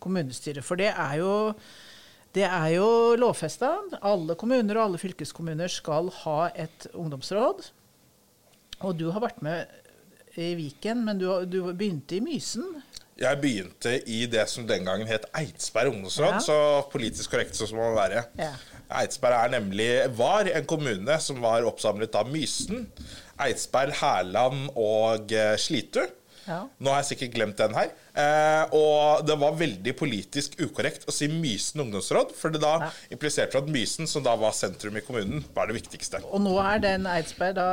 kommunestyre. 0.00 0.64
For 0.64 0.80
det 0.80 0.90
er 0.92 1.18
jo, 1.20 1.34
det 2.36 2.48
jo 2.74 2.88
lovfesta. 3.20 3.74
Alle 4.00 4.38
kommuner 4.40 4.78
og 4.78 4.86
alle 4.88 5.02
fylkeskommuner 5.02 5.72
skal 5.72 6.08
ha 6.22 6.38
et 6.56 6.88
ungdomsråd. 6.94 7.68
Og 8.84 8.96
du 8.98 9.10
har 9.12 9.24
vært 9.24 9.44
med 9.44 9.68
i 10.40 10.54
Viken, 10.58 11.04
men 11.06 11.20
du, 11.20 11.28
du 11.46 11.60
begynte 11.72 12.18
i 12.18 12.24
Mysen? 12.24 12.80
Jeg 13.20 13.38
begynte 13.38 13.92
i 14.10 14.24
det 14.26 14.46
som 14.50 14.66
den 14.66 14.86
gangen 14.86 15.06
het 15.06 15.28
Eidsberg 15.38 15.92
ungdomsråd, 15.92 16.40
ja. 16.40 16.42
så 16.42 16.56
politisk 16.90 17.30
korrekt 17.30 17.54
som 17.54 17.70
må 17.78 17.92
være. 17.94 18.24
Ja. 18.40 18.50
Eidsberg 19.00 19.36
er 19.38 19.52
nemlig, 19.54 19.88
var 20.18 20.50
en 20.50 20.66
kommune 20.68 21.18
som 21.22 21.38
var 21.42 21.66
oppsamlet 21.68 22.14
av 22.18 22.30
Mysen, 22.30 22.88
Eidsberg, 23.40 23.94
Hærland 24.00 24.68
og 24.74 25.32
eh, 25.34 25.54
Slitu. 25.60 26.02
Ja. 26.44 26.58
Nå 26.76 26.92
har 26.92 27.00
jeg 27.00 27.14
sikkert 27.14 27.36
glemt 27.38 27.60
den 27.60 27.74
her. 27.76 27.92
Eh, 28.20 28.74
og 28.76 29.24
det 29.26 29.36
var 29.40 29.56
veldig 29.58 29.94
politisk 29.96 30.58
ukorrekt 30.60 31.06
å 31.08 31.14
si 31.14 31.30
Mysen 31.30 31.86
ungdomsråd, 31.86 32.34
for 32.36 32.54
det 32.54 32.60
da 32.64 32.74
ja. 32.84 32.92
impliserte 33.14 33.62
at 33.62 33.70
Mysen, 33.70 34.10
som 34.10 34.26
da 34.26 34.34
var 34.38 34.54
sentrum 34.56 34.98
i 34.98 35.04
kommunen, 35.06 35.46
var 35.56 35.70
det 35.70 35.78
viktigste. 35.78 36.20
Og 36.28 36.42
nå 36.44 36.58
er 36.62 36.82
den 36.84 37.08
Eidsberg 37.10 37.56
da 37.56 37.68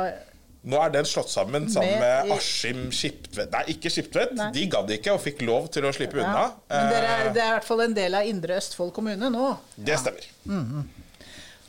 nå 0.62 0.78
er 0.78 0.92
den 0.94 1.06
slått 1.08 1.30
sammen 1.32 1.66
sammen 1.72 1.98
med, 1.98 2.26
med 2.28 2.36
Askim 2.36 2.82
Skiptvet 2.94 3.50
Nei, 3.50 3.62
ikke 3.74 3.90
Skiptvet. 3.90 4.34
Nei. 4.38 4.50
De 4.54 4.66
gadd 4.70 4.90
ikke 4.94 5.16
og 5.16 5.22
fikk 5.24 5.42
lov 5.46 5.66
til 5.74 5.88
å 5.88 5.92
slippe 5.94 6.20
ja. 6.20 6.28
unna. 6.28 6.44
Men 6.70 6.94
er, 6.98 7.06
eh, 7.08 7.30
det 7.34 7.42
er 7.42 7.48
i 7.48 7.54
hvert 7.56 7.66
fall 7.66 7.82
en 7.88 7.96
del 7.96 8.18
av 8.18 8.28
Indre 8.30 8.58
Østfold 8.60 8.92
kommune 8.94 9.30
nå? 9.32 9.48
Det 9.74 9.98
stemmer. 9.98 10.28
Mm 10.46 10.64
-hmm. 10.68 10.90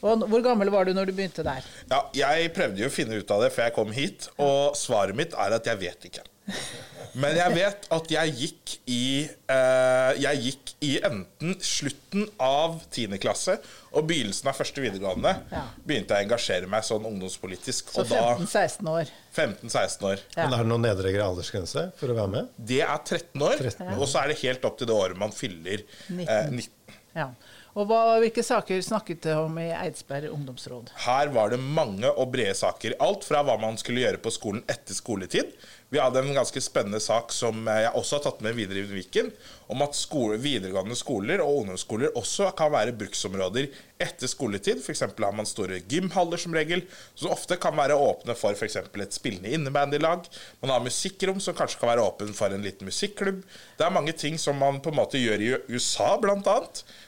Og 0.03 0.27
Hvor 0.29 0.41
gammel 0.43 0.69
var 0.69 0.85
du 0.85 0.93
når 0.93 1.05
du 1.05 1.13
begynte 1.13 1.43
der? 1.43 1.65
Ja, 1.89 2.01
Jeg 2.13 2.53
prøvde 2.53 2.81
jo 2.81 2.88
å 2.88 2.91
finne 2.91 3.15
ut 3.15 3.31
av 3.31 3.41
det 3.41 3.53
før 3.55 3.63
jeg 3.63 3.73
kom 3.73 3.91
hit, 3.91 4.29
og 4.38 4.75
svaret 4.75 5.15
mitt 5.15 5.33
er 5.33 5.55
at 5.55 5.65
jeg 5.65 5.79
vet 5.79 6.05
ikke. 6.05 6.23
Men 7.20 7.38
jeg 7.38 7.53
vet 7.53 7.88
at 7.93 8.12
jeg 8.13 8.34
gikk 8.39 8.74
i 8.89 9.03
uh, 9.51 10.12
Jeg 10.17 10.39
gikk 10.48 10.72
i 10.84 10.91
enten 11.05 11.55
slutten 11.63 12.25
av 12.41 12.79
10. 12.89 13.17
klasse 13.22 13.60
og 13.93 14.08
begynnelsen 14.10 14.50
av 14.50 14.58
første 14.58 14.82
videregående. 14.82 15.32
Ja. 15.53 15.63
Begynte 15.86 16.17
jeg 16.17 16.25
å 16.25 16.27
engasjere 16.27 16.70
meg 16.72 16.86
sånn 16.88 17.05
ungdomspolitisk. 17.05 17.93
Så 17.93 18.08
15-16 18.10 18.89
år. 18.89 19.12
15-16 19.36 20.08
år. 20.10 20.24
Ja. 20.34 20.48
Men 20.48 20.58
Er 20.58 20.65
det 20.65 20.72
noen 20.72 20.88
nedre 20.88 21.13
aldersgrense 21.22 21.88
for 22.00 22.10
å 22.10 22.17
være 22.17 22.34
med? 22.34 22.53
Det 22.58 22.82
er 22.82 22.96
13 22.98 23.46
år. 23.46 23.58
13 23.62 23.86
år. 23.86 23.98
Og 24.00 24.10
så 24.10 24.24
er 24.24 24.34
det 24.34 24.39
helt 24.41 24.65
opp 24.65 24.79
til 24.82 24.89
det 24.89 24.98
året 24.98 25.20
man 25.22 25.36
fyller 25.36 25.86
19. 26.10 26.25
Eh, 26.25 26.50
19. 26.50 26.98
Ja. 27.13 27.29
Og 27.74 27.88
hva, 27.89 28.01
Hvilke 28.22 28.43
saker 28.46 28.82
snakket 28.86 29.24
det 29.25 29.36
om 29.38 29.55
i 29.62 29.70
Eidsberg 29.74 30.29
ungdomsråd? 30.34 30.91
Her 31.08 31.32
var 31.34 31.53
det 31.53 31.58
mange 31.62 32.10
og 32.12 32.29
brede 32.34 32.53
saker. 32.58 32.98
Alt 33.01 33.25
fra 33.25 33.41
hva 33.46 33.55
man 33.62 33.79
skulle 33.82 34.03
gjøre 34.03 34.22
på 34.22 34.34
skolen 34.34 34.62
etter 34.70 34.98
skoletid, 34.98 35.50
vi 35.93 36.00
hadde 36.01 36.19
en 36.23 36.33
ganske 36.33 36.62
spennende 36.62 36.97
sak 37.03 37.29
som 37.31 37.67
jeg 37.69 37.89
også 37.93 38.17
har 38.17 38.23
tatt 38.25 38.39
med 38.41 38.55
videre 38.57 38.81
i 38.81 38.88
Viken, 38.89 39.27
om 39.69 39.83
at 39.85 39.93
skole, 39.93 40.39
videregående 40.41 40.95
skoler 40.97 41.43
og 41.43 41.59
ungdomsskoler 41.59 42.15
også 42.17 42.47
kan 42.57 42.71
være 42.73 42.95
bruksområder 42.97 43.67
etter 44.01 44.31
skoletid. 44.31 44.81
F.eks. 44.81 45.03
har 45.05 45.35
man 45.38 45.45
store 45.45 45.77
gymhaller 45.85 46.41
som 46.41 46.55
regel, 46.57 46.81
som 47.13 47.35
ofte 47.35 47.59
kan 47.62 47.77
være 47.77 47.93
åpne 47.93 48.33
for 48.39 48.57
f.eks. 48.57 48.79
et 48.81 49.13
spillende 49.13 49.53
innebandylag. 49.53 50.25
Man 50.65 50.73
har 50.73 50.81
musikkrom 50.81 51.38
som 51.38 51.53
kanskje 51.59 51.83
kan 51.83 51.93
være 51.93 52.07
åpen 52.07 52.33
for 52.33 52.50
en 52.50 52.65
liten 52.65 52.89
musikklubb. 52.89 53.45
Det 53.77 53.85
er 53.85 53.93
mange 53.93 54.17
ting 54.17 54.41
som 54.41 54.57
man 54.57 54.81
på 54.81 54.89
en 54.89 54.97
måte 54.97 55.21
gjør 55.21 55.45
i 55.45 55.53
USA, 55.69 56.15
bl.a., 56.17 56.57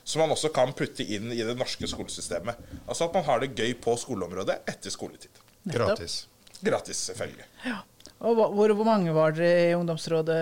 som 0.06 0.22
man 0.22 0.38
også 0.38 0.54
kan 0.54 0.78
putte 0.78 1.02
inn 1.02 1.34
i 1.34 1.42
det 1.42 1.58
norske 1.58 1.90
skolesystemet. 1.90 2.62
Altså 2.86 3.10
at 3.10 3.18
man 3.18 3.26
har 3.26 3.42
det 3.42 3.56
gøy 3.58 3.74
på 3.82 3.98
skoleområdet 3.98 4.62
etter 4.70 4.94
skoletid. 4.94 5.42
Gratis. 5.66 6.28
Gratis, 6.64 7.04
selvfølgelig. 7.10 7.50
Ja. 7.66 7.82
Og 8.26 8.38
hvor, 8.38 8.72
hvor, 8.72 8.86
mange 8.88 9.12
var 9.14 9.34
dere 9.36 9.72
i 9.72 9.76
ungdomsrådet 9.76 10.38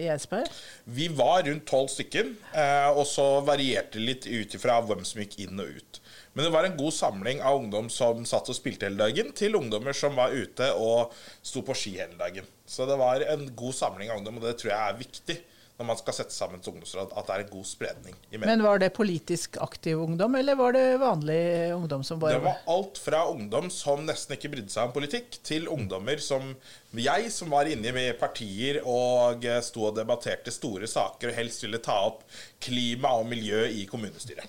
i 0.00 0.08
Eidsberg? 0.10 0.48
Vi 0.90 1.06
var 1.14 1.44
rundt 1.46 1.64
tolv 1.70 1.88
stykker. 1.92 2.32
Eh, 2.50 2.88
og 2.90 3.06
så 3.08 3.26
varierte 3.46 4.00
det 4.00 4.06
litt 4.08 4.26
ut 4.26 4.56
ifra 4.58 4.80
hvem 4.82 5.04
som 5.06 5.22
gikk 5.22 5.38
inn 5.44 5.62
og 5.62 5.70
ut. 5.78 6.00
Men 6.34 6.48
det 6.48 6.52
var 6.54 6.66
en 6.66 6.76
god 6.76 6.96
samling 6.96 7.42
av 7.44 7.60
ungdom 7.60 7.88
som 7.92 8.24
satt 8.28 8.50
og 8.50 8.56
spilte 8.56 8.88
hele 8.88 9.00
dagen, 9.00 9.30
til 9.36 9.56
ungdommer 9.58 9.96
som 9.96 10.16
var 10.18 10.34
ute 10.34 10.72
og 10.74 11.14
sto 11.44 11.62
på 11.64 11.76
ski 11.78 11.94
hele 12.00 12.18
dagen. 12.18 12.48
Så 12.66 12.88
det 12.88 12.98
var 13.00 13.22
en 13.22 13.46
god 13.56 13.76
samling 13.76 14.10
av 14.10 14.20
ungdom, 14.20 14.40
og 14.40 14.48
det 14.48 14.56
tror 14.60 14.72
jeg 14.72 14.82
er 14.82 15.00
viktig 15.00 15.38
når 15.82 15.88
man 15.90 15.98
skal 15.98 16.16
sette 16.16 16.34
sammen 16.34 16.62
et 16.62 16.68
ungdomsråd, 16.70 17.12
at 17.18 17.28
det 17.28 17.34
er 17.34 17.44
en 17.44 17.52
god 17.52 17.68
spredning. 17.68 18.16
Men 18.42 18.62
var 18.64 18.80
det 18.82 18.92
politisk 18.96 19.58
aktiv 19.62 20.00
ungdom, 20.00 20.36
eller 20.38 20.58
var 20.58 20.76
det 20.76 20.84
vanlig 21.02 21.42
ungdom 21.74 22.04
som 22.06 22.20
bare 22.22 22.38
Det 22.38 22.44
var 22.46 22.62
alt 22.70 23.00
fra 23.02 23.24
ungdom 23.32 23.70
som 23.74 24.04
nesten 24.06 24.36
ikke 24.36 24.52
brydde 24.54 24.72
seg 24.72 24.88
om 24.88 24.94
politikk, 24.94 25.40
til 25.42 25.66
ungdommer 25.72 26.22
som 26.22 26.54
jeg, 26.94 27.30
som 27.34 27.50
var 27.52 27.70
inne 27.70 27.92
med 27.94 28.14
partier 28.20 28.82
og 28.86 29.44
sto 29.64 29.88
og 29.90 29.96
debatterte 29.98 30.54
store 30.54 30.88
saker 30.90 31.32
og 31.32 31.38
helst 31.38 31.64
ville 31.66 31.82
ta 31.82 31.98
opp 32.06 32.22
klima 32.62 33.16
og 33.18 33.26
miljø 33.30 33.64
i 33.66 33.86
kommunestyret. 33.90 34.46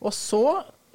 Og 0.00 0.12
så 0.16 0.44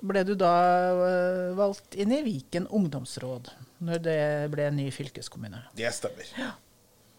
ble 0.05 0.25
du 0.27 0.33
da 0.37 0.53
eh, 0.91 1.55
valgt 1.57 1.95
inn 1.97 2.13
i 2.13 2.21
Viken 2.25 2.67
ungdomsråd, 2.67 3.49
når 3.85 4.05
det 4.05 4.21
ble 4.53 4.69
en 4.69 4.77
ny 4.79 4.89
fylkeskommune. 4.93 5.63
Det 5.77 5.89
stemmer. 5.95 6.29
Ja. 6.37 6.51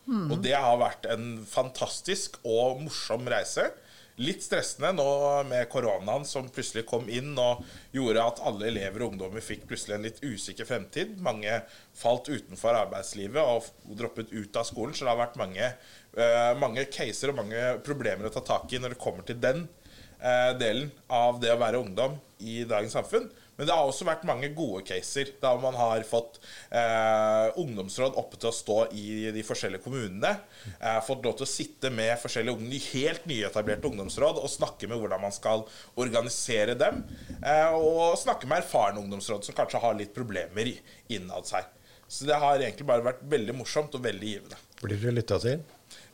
Mm. 0.06 0.30
Og 0.30 0.38
det 0.44 0.54
har 0.54 0.78
vært 0.80 1.08
en 1.10 1.42
fantastisk 1.50 2.38
og 2.46 2.82
morsom 2.84 3.26
reise. 3.30 3.68
Litt 4.16 4.40
stressende 4.46 4.94
nå 4.96 5.06
med 5.44 5.66
koronaen 5.68 6.22
som 6.25 6.46
plutselig 6.48 6.86
kom 6.88 7.04
inn 7.12 7.34
og 7.36 7.66
gjorde 7.92 8.22
at 8.25 8.38
alle 8.48 8.70
elever 8.70 9.02
og 9.04 9.12
ungdommer 9.12 9.44
fikk 9.44 9.66
plutselig 9.68 9.98
en 9.98 10.06
litt 10.06 10.22
usikker 10.25 10.68
fremtid. 10.68 11.18
Mange 11.25 11.58
falt 11.96 12.30
utenfor 12.30 12.78
arbeidslivet 12.78 13.42
og 13.42 13.68
droppet 13.98 14.32
ut 14.32 14.56
av 14.56 14.64
skolen. 14.68 14.96
Så 14.96 15.04
det 15.04 15.12
har 15.12 15.20
vært 15.20 15.36
mange, 15.40 15.68
uh, 16.16 16.52
mange 16.56 16.86
caser 16.88 17.34
og 17.34 17.42
mange 17.42 17.66
problemer 17.84 18.30
å 18.30 18.32
ta 18.32 18.40
tak 18.54 18.72
i 18.72 18.80
når 18.80 18.96
det 18.96 19.02
kommer 19.02 19.26
til 19.28 19.36
den 19.42 19.66
uh, 20.22 20.56
delen 20.56 20.88
av 21.12 21.42
det 21.42 21.52
å 21.52 21.60
være 21.60 21.84
ungdom 21.84 22.16
i 22.40 22.62
dagens 22.64 22.96
samfunn. 22.96 23.28
Men 23.56 23.68
det 23.68 23.75
har 23.75 23.88
også 23.88 24.06
vært 24.08 24.26
mange 24.28 24.50
gode 24.56 24.82
caser 24.88 25.30
der 25.40 25.60
man 25.62 25.76
har 25.78 26.04
fått 26.08 26.38
eh, 26.68 27.46
ungdomsråd 27.60 28.18
oppe 28.20 28.40
til 28.40 28.50
å 28.50 28.54
stå 28.54 28.78
i 28.96 29.06
de 29.34 29.44
forskjellige 29.46 29.84
kommunene. 29.86 30.34
Eh, 30.76 30.98
fått 31.06 31.25
lov 31.25 31.38
til 31.38 31.46
å 31.46 31.50
sitte 31.50 31.90
med 31.94 32.14
forskjellige 32.20 32.82
helt 32.90 33.25
nyetablerte 33.28 33.88
ungdomsråd 33.88 34.42
og 34.42 34.52
snakke 34.52 34.90
med 34.90 35.00
hvordan 35.00 35.25
man 35.25 35.34
skal 35.34 35.64
organisere 35.96 36.76
dem. 36.78 37.00
Eh, 37.40 37.72
og 37.72 38.18
snakke 38.20 38.48
med 38.48 38.60
erfarne 38.60 39.00
ungdomsråd 39.00 39.48
som 39.48 39.56
kanskje 39.56 39.80
har 39.82 39.96
litt 39.96 40.14
problemer 40.16 40.75
innad 41.08 41.48
seg. 41.48 41.64
Så 42.08 42.28
det 42.28 42.36
har 42.38 42.60
egentlig 42.60 42.86
bare 42.86 43.02
vært 43.02 43.25
veldig 43.26 43.56
morsomt 43.56 43.96
og 43.98 44.04
veldig 44.04 44.34
givende. 44.34 44.60
Blir 44.82 45.00
dere 45.00 45.16
lytta 45.16 45.40
til? 45.42 45.64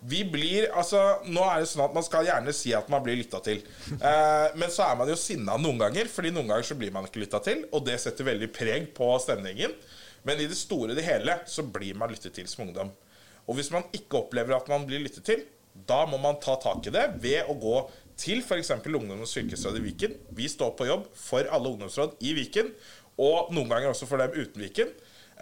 Vi 0.08 0.24
blir, 0.26 0.66
altså, 0.74 0.98
nå 1.30 1.44
er 1.46 1.62
det 1.62 1.68
sånn 1.70 1.84
at 1.84 1.92
Man 1.94 2.02
skal 2.02 2.26
gjerne 2.26 2.54
si 2.56 2.72
at 2.74 2.88
man 2.90 3.04
blir 3.04 3.20
lytta 3.20 3.38
til. 3.44 3.60
Eh, 3.94 4.48
men 4.58 4.72
så 4.72 4.88
er 4.88 4.96
man 4.98 5.10
jo 5.10 5.18
sinna 5.18 5.54
noen 5.60 5.78
ganger, 5.78 6.10
Fordi 6.10 6.32
noen 6.34 6.50
ganger 6.50 6.66
så 6.66 6.78
blir 6.78 6.90
man 6.94 7.06
ikke 7.06 7.22
lytta 7.22 7.42
til. 7.44 7.64
Og 7.70 7.84
det 7.86 8.00
setter 8.02 8.26
veldig 8.26 8.50
preg 8.54 8.90
på 8.96 9.12
stemningen. 9.22 9.76
Men 10.26 10.42
i 10.42 10.48
det 10.50 10.58
store 10.58 10.92
og 10.92 10.98
det 10.98 11.06
hele 11.06 11.38
så 11.50 11.64
blir 11.66 11.98
man 11.98 12.10
lyttet 12.10 12.34
til 12.34 12.50
som 12.50 12.66
ungdom. 12.66 12.90
Og 13.46 13.58
hvis 13.58 13.72
man 13.74 13.86
ikke 13.94 14.20
opplever 14.20 14.54
at 14.54 14.68
man 14.70 14.86
blir 14.86 15.02
lyttet 15.02 15.26
til, 15.26 15.42
da 15.88 16.02
må 16.06 16.18
man 16.20 16.38
ta 16.42 16.54
tak 16.60 16.86
i 16.86 16.92
det 16.94 17.06
ved 17.22 17.48
å 17.50 17.56
gå 17.58 17.76
til 18.20 18.42
f.eks. 18.44 18.74
Ungdommens 18.84 19.34
fylkesråd 19.34 19.78
i 19.80 19.86
Viken. 19.86 20.18
Vi 20.36 20.50
står 20.50 20.74
på 20.78 20.86
jobb 20.86 21.08
for 21.18 21.48
alle 21.48 21.72
ungdomsråd 21.72 22.18
i 22.22 22.34
Viken, 22.36 22.70
og 23.22 23.50
noen 23.54 23.70
ganger 23.70 23.90
også 23.90 24.06
for 24.10 24.22
dem 24.22 24.36
uten 24.36 24.62
Viken. 24.62 24.92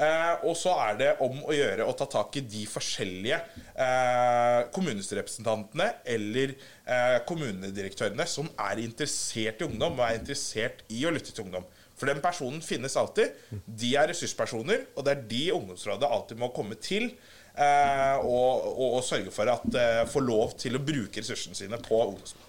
Eh, 0.00 0.44
og 0.48 0.54
så 0.56 0.72
er 0.86 0.94
det 0.96 1.10
om 1.20 1.42
å 1.44 1.52
gjøre 1.52 1.84
å 1.84 1.92
ta 1.96 2.06
tak 2.08 2.38
i 2.40 2.44
de 2.48 2.62
forskjellige 2.70 3.36
eh, 3.74 4.60
kommunestyrerepresentantene 4.72 5.90
eller 6.14 6.54
eh, 6.56 7.18
kommunedirektørene 7.28 8.24
som 8.30 8.48
er 8.70 8.80
interessert 8.80 9.60
i 9.60 9.68
ungdom 9.68 9.98
og 9.98 10.06
er 10.06 10.16
interessert 10.22 10.80
i 10.88 11.04
å 11.04 11.12
lytte 11.12 11.34
til 11.36 11.44
ungdom. 11.44 11.68
For 12.00 12.08
den 12.08 12.22
personen 12.24 12.62
finnes 12.64 12.96
alltid. 12.96 13.34
De 13.66 13.90
er 14.00 14.08
ressurspersoner, 14.08 14.86
og 14.96 15.04
det 15.04 15.12
er 15.12 15.26
de 15.28 15.42
ungdomsrådet 15.52 16.08
alltid 16.08 16.40
må 16.40 16.48
komme 16.56 16.78
til. 16.80 17.10
Eh, 17.52 18.16
og, 18.24 18.70
og, 18.70 18.86
og, 18.86 19.02
sørge 19.04 19.32
for 19.34 19.50
at 19.52 19.76
eh, 19.76 20.06
får 20.08 20.24
lov 20.24 20.54
til 20.56 20.78
å 20.78 20.80
bruke 20.80 21.20
ressursene 21.20 21.58
sine 21.58 21.80
på 21.84 21.98
ungdomsrådet. 22.06 22.46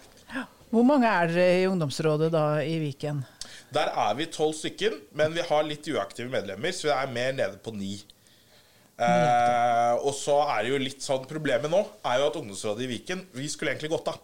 Hvor 0.71 0.85
mange 0.87 1.09
er 1.09 1.27
dere 1.27 1.59
i 1.59 1.67
ungdomsrådet 1.67 2.29
da 2.31 2.45
i 2.63 2.77
Viken? 2.79 3.25
Der 3.71 3.91
er 4.03 4.15
vi 4.19 4.27
tolv 4.31 4.55
stykken, 4.57 4.97
men 5.15 5.35
vi 5.35 5.43
har 5.47 5.63
litt 5.63 5.87
uaktive 5.87 6.31
medlemmer, 6.31 6.73
så 6.75 6.89
vi 6.89 6.95
er 6.95 7.13
mer 7.13 7.37
nede 7.37 7.59
på 7.63 7.71
ni. 7.75 7.93
Eh, 9.01 9.93
og 10.03 10.11
så 10.15 10.41
er 10.51 10.65
det 10.65 10.73
jo 10.73 10.79
litt 10.81 11.01
sånn 11.01 11.23
Problemet 11.25 11.71
nå 11.71 11.79
er 12.05 12.19
jo 12.19 12.25
at 12.27 12.35
ungdomsrådet 12.37 12.83
i 12.85 12.89
Viken 12.91 13.23
Vi 13.33 13.47
skulle 13.49 13.71
egentlig 13.71 13.89
gått 13.95 14.11
av. 14.11 14.19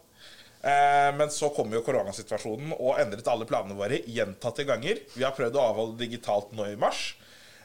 Eh, 0.62 1.08
men 1.18 1.32
så 1.34 1.50
kom 1.56 1.72
jo 1.74 1.82
koronasituasjonen 1.86 2.76
og 2.76 3.00
endret 3.02 3.30
alle 3.32 3.48
planene 3.50 3.78
våre 3.78 4.02
gjentatte 4.06 4.68
ganger. 4.68 5.02
Vi 5.16 5.26
har 5.26 5.34
prøvd 5.38 5.58
å 5.58 5.66
avholde 5.72 5.98
digitalt 6.04 6.54
nå 6.58 6.68
i 6.70 6.78
mars. 6.78 7.16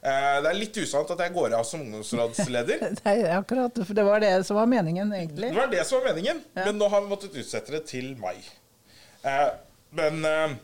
Eh, 0.02 0.38
det 0.42 0.50
er 0.50 0.58
litt 0.58 0.78
usant 0.82 1.10
at 1.14 1.20
jeg 1.22 1.34
går 1.34 1.54
av 1.58 1.66
som 1.66 1.82
ungdomsrådsleder. 1.84 2.88
Nei, 3.04 3.16
akkurat, 3.36 3.76
for 3.86 3.98
Det 3.98 4.06
var 4.06 4.22
det 4.24 4.32
som 4.48 4.58
var 4.58 4.70
meningen, 4.70 5.12
egentlig. 5.14 5.52
Det 5.52 5.60
var 5.60 5.70
det 5.70 5.84
som 5.86 6.00
var 6.00 6.12
meningen, 6.12 6.42
ja. 6.54 6.64
men 6.66 6.80
nå 6.80 6.88
har 6.90 7.04
vi 7.04 7.12
måttet 7.12 7.38
utsette 7.38 7.74
det 7.76 7.84
til 7.90 8.12
mai. 8.22 8.36
Eh, 9.22 9.48
men 9.98 10.24
eh, 10.26 10.56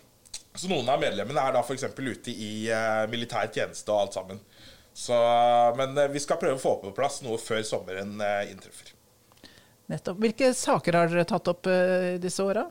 så 0.59 0.71
noen 0.71 0.89
av 0.91 1.01
medlemmene 1.03 1.43
er 1.43 1.55
da 1.55 1.63
f.eks. 1.63 1.87
ute 1.95 2.35
i 2.35 2.67
uh, 2.73 3.07
militær 3.11 3.51
tjeneste 3.55 3.93
og 3.95 4.03
alt 4.03 4.19
sammen. 4.19 4.41
Så, 4.93 5.15
men 5.79 5.95
uh, 5.95 6.09
vi 6.11 6.23
skal 6.23 6.41
prøve 6.41 6.59
å 6.59 6.63
få 6.63 6.75
på 6.83 6.95
plass 6.97 7.21
noe 7.23 7.39
før 7.39 7.63
sommeren 7.67 8.17
uh, 8.19 8.43
inntreffer. 8.51 8.95
Nettopp. 9.89 10.19
Hvilke 10.21 10.51
saker 10.53 10.99
har 10.99 11.09
dere 11.09 11.25
tatt 11.29 11.49
opp 11.49 11.69
disse 12.21 12.45
åra? 12.45 12.67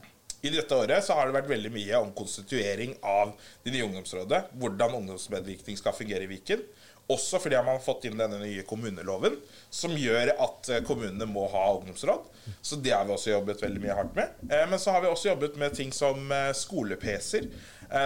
I 0.45 0.51
dette 0.53 0.75
året 0.77 1.01
så 1.01 1.15
har 1.17 1.25
det 1.25 1.33
vært 1.33 1.49
veldig 1.49 1.71
mye 1.73 2.01
om 2.03 2.11
konstituering 2.13 2.93
av 3.01 3.31
det 3.63 3.73
nye 3.73 3.87
ungdomsrådet. 3.87 4.51
Hvordan 4.61 4.99
ungdomsmedvirkning 4.99 5.79
skal 5.79 5.95
fungere 5.97 6.27
i 6.27 6.29
Viken. 6.29 6.61
Også 7.07 7.39
fordi 7.39 7.55
man 7.55 7.77
har 7.77 7.83
fått 7.83 8.05
inn 8.09 8.19
denne 8.19 8.37
nye 8.41 8.63
kommuneloven, 8.67 9.37
som 9.71 9.93
gjør 9.95 10.33
at 10.43 10.69
eh, 10.73 10.81
kommunene 10.87 11.23
må 11.29 11.45
ha 11.53 11.63
ungdomsråd. 11.77 12.25
Så 12.59 12.79
det 12.83 12.91
har 12.91 13.05
vi 13.07 13.15
også 13.15 13.31
jobbet 13.31 13.63
veldig 13.63 13.83
mye 13.83 13.95
hardt 13.95 14.17
med. 14.17 14.33
Eh, 14.51 14.65
men 14.67 14.81
så 14.83 14.91
har 14.91 15.05
vi 15.05 15.11
også 15.11 15.31
jobbet 15.31 15.55
med 15.61 15.77
ting 15.77 15.93
som 15.95 16.27
eh, 16.35 16.51
skole-PC-er. 16.51 17.47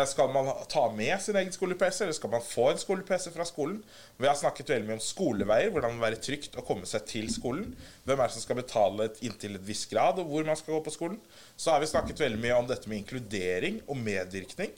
Skal 0.06 0.30
man 0.30 0.50
ta 0.70 0.84
med 0.94 1.16
sin 1.24 1.38
egen 1.40 1.54
skole-PC, 1.54 2.04
eller 2.04 2.14
skal 2.14 2.30
man 2.30 2.44
få 2.46 2.68
en 2.70 2.82
skole-PC 2.82 3.32
fra 3.34 3.48
skolen? 3.50 3.80
Vi 4.22 4.28
har 4.30 4.38
snakket 4.38 4.70
veldig 4.70 4.90
mye 4.90 4.98
om 5.00 5.02
skoleveier, 5.02 5.72
hvordan 5.74 5.96
det 5.96 5.98
må 5.98 6.06
være 6.06 6.20
trygt 6.22 6.58
å 6.60 6.66
komme 6.68 6.86
seg 6.90 7.08
til 7.10 7.26
skolen. 7.34 7.72
Hvem 8.06 8.20
er 8.20 8.30
det 8.30 8.36
som 8.36 8.46
skal 8.46 8.60
betale 8.62 9.10
inntil 9.26 9.58
et 9.58 9.66
visst 9.66 9.90
grad, 9.90 10.22
og 10.22 10.30
hvor 10.30 10.46
man 10.46 10.60
skal 10.60 10.78
gå 10.78 10.84
på 10.86 10.94
skolen? 10.94 11.18
Så 11.58 11.74
har 11.74 11.82
vi 11.82 11.90
snakket 11.90 12.22
veldig 12.22 12.42
mye 12.44 12.60
om 12.60 12.70
dette 12.70 12.92
med 12.92 13.02
inkludering 13.02 13.82
og 13.88 13.98
medvirkning. 14.04 14.76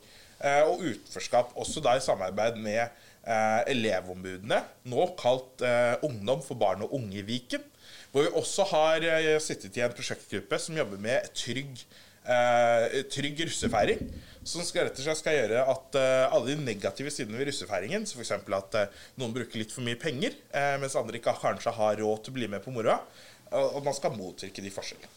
Og 0.68 0.82
utenforskap, 0.84 1.52
også 1.60 1.84
da 1.84 1.98
i 1.98 2.04
samarbeid 2.04 2.58
med 2.64 2.82
eh, 2.84 3.62
elevombudene, 3.72 4.60
nå 4.92 5.06
kalt 5.20 5.64
eh, 5.64 5.96
Ungdom 6.04 6.42
for 6.44 6.60
barn 6.60 6.84
og 6.86 6.96
unge 6.98 7.22
i 7.22 7.28
Viken. 7.28 7.64
Hvor 8.12 8.26
vi 8.26 8.34
også 8.40 8.66
har 8.74 9.06
eh, 9.08 9.38
sittet 9.42 9.78
i 9.80 9.86
en 9.86 9.94
prosjektgruppe 9.96 10.60
som 10.62 10.78
jobber 10.78 11.00
med 11.02 11.32
trygg, 11.38 11.86
eh, 12.26 13.02
trygg 13.12 13.44
russefeiring. 13.48 14.06
Som 14.44 14.66
skal, 14.68 14.90
rett 14.90 14.98
og 15.00 15.06
slett 15.06 15.22
skal 15.22 15.38
gjøre 15.38 15.62
at 15.72 15.98
eh, 16.00 16.36
alle 16.36 16.52
de 16.52 16.66
negative 16.66 17.12
sidene 17.16 17.40
ved 17.40 17.48
russefeiringen, 17.52 18.08
som 18.10 18.20
f.eks. 18.20 18.34
at 18.36 18.80
eh, 18.80 19.04
noen 19.22 19.36
bruker 19.36 19.62
litt 19.62 19.72
for 19.72 19.86
mye 19.86 20.00
penger, 20.00 20.36
mens 20.82 20.98
andre 21.00 21.22
ikke 21.22 21.36
kanskje 21.40 21.76
har 21.78 22.02
råd 22.02 22.26
til 22.26 22.34
å 22.34 22.38
bli 22.40 22.50
med 22.52 22.64
på 22.66 22.74
moroa, 22.76 23.00
og 23.54 23.80
man 23.86 23.96
skal 23.96 24.16
motvirke 24.18 24.64
de 24.66 24.72
forskjellene. 24.74 25.12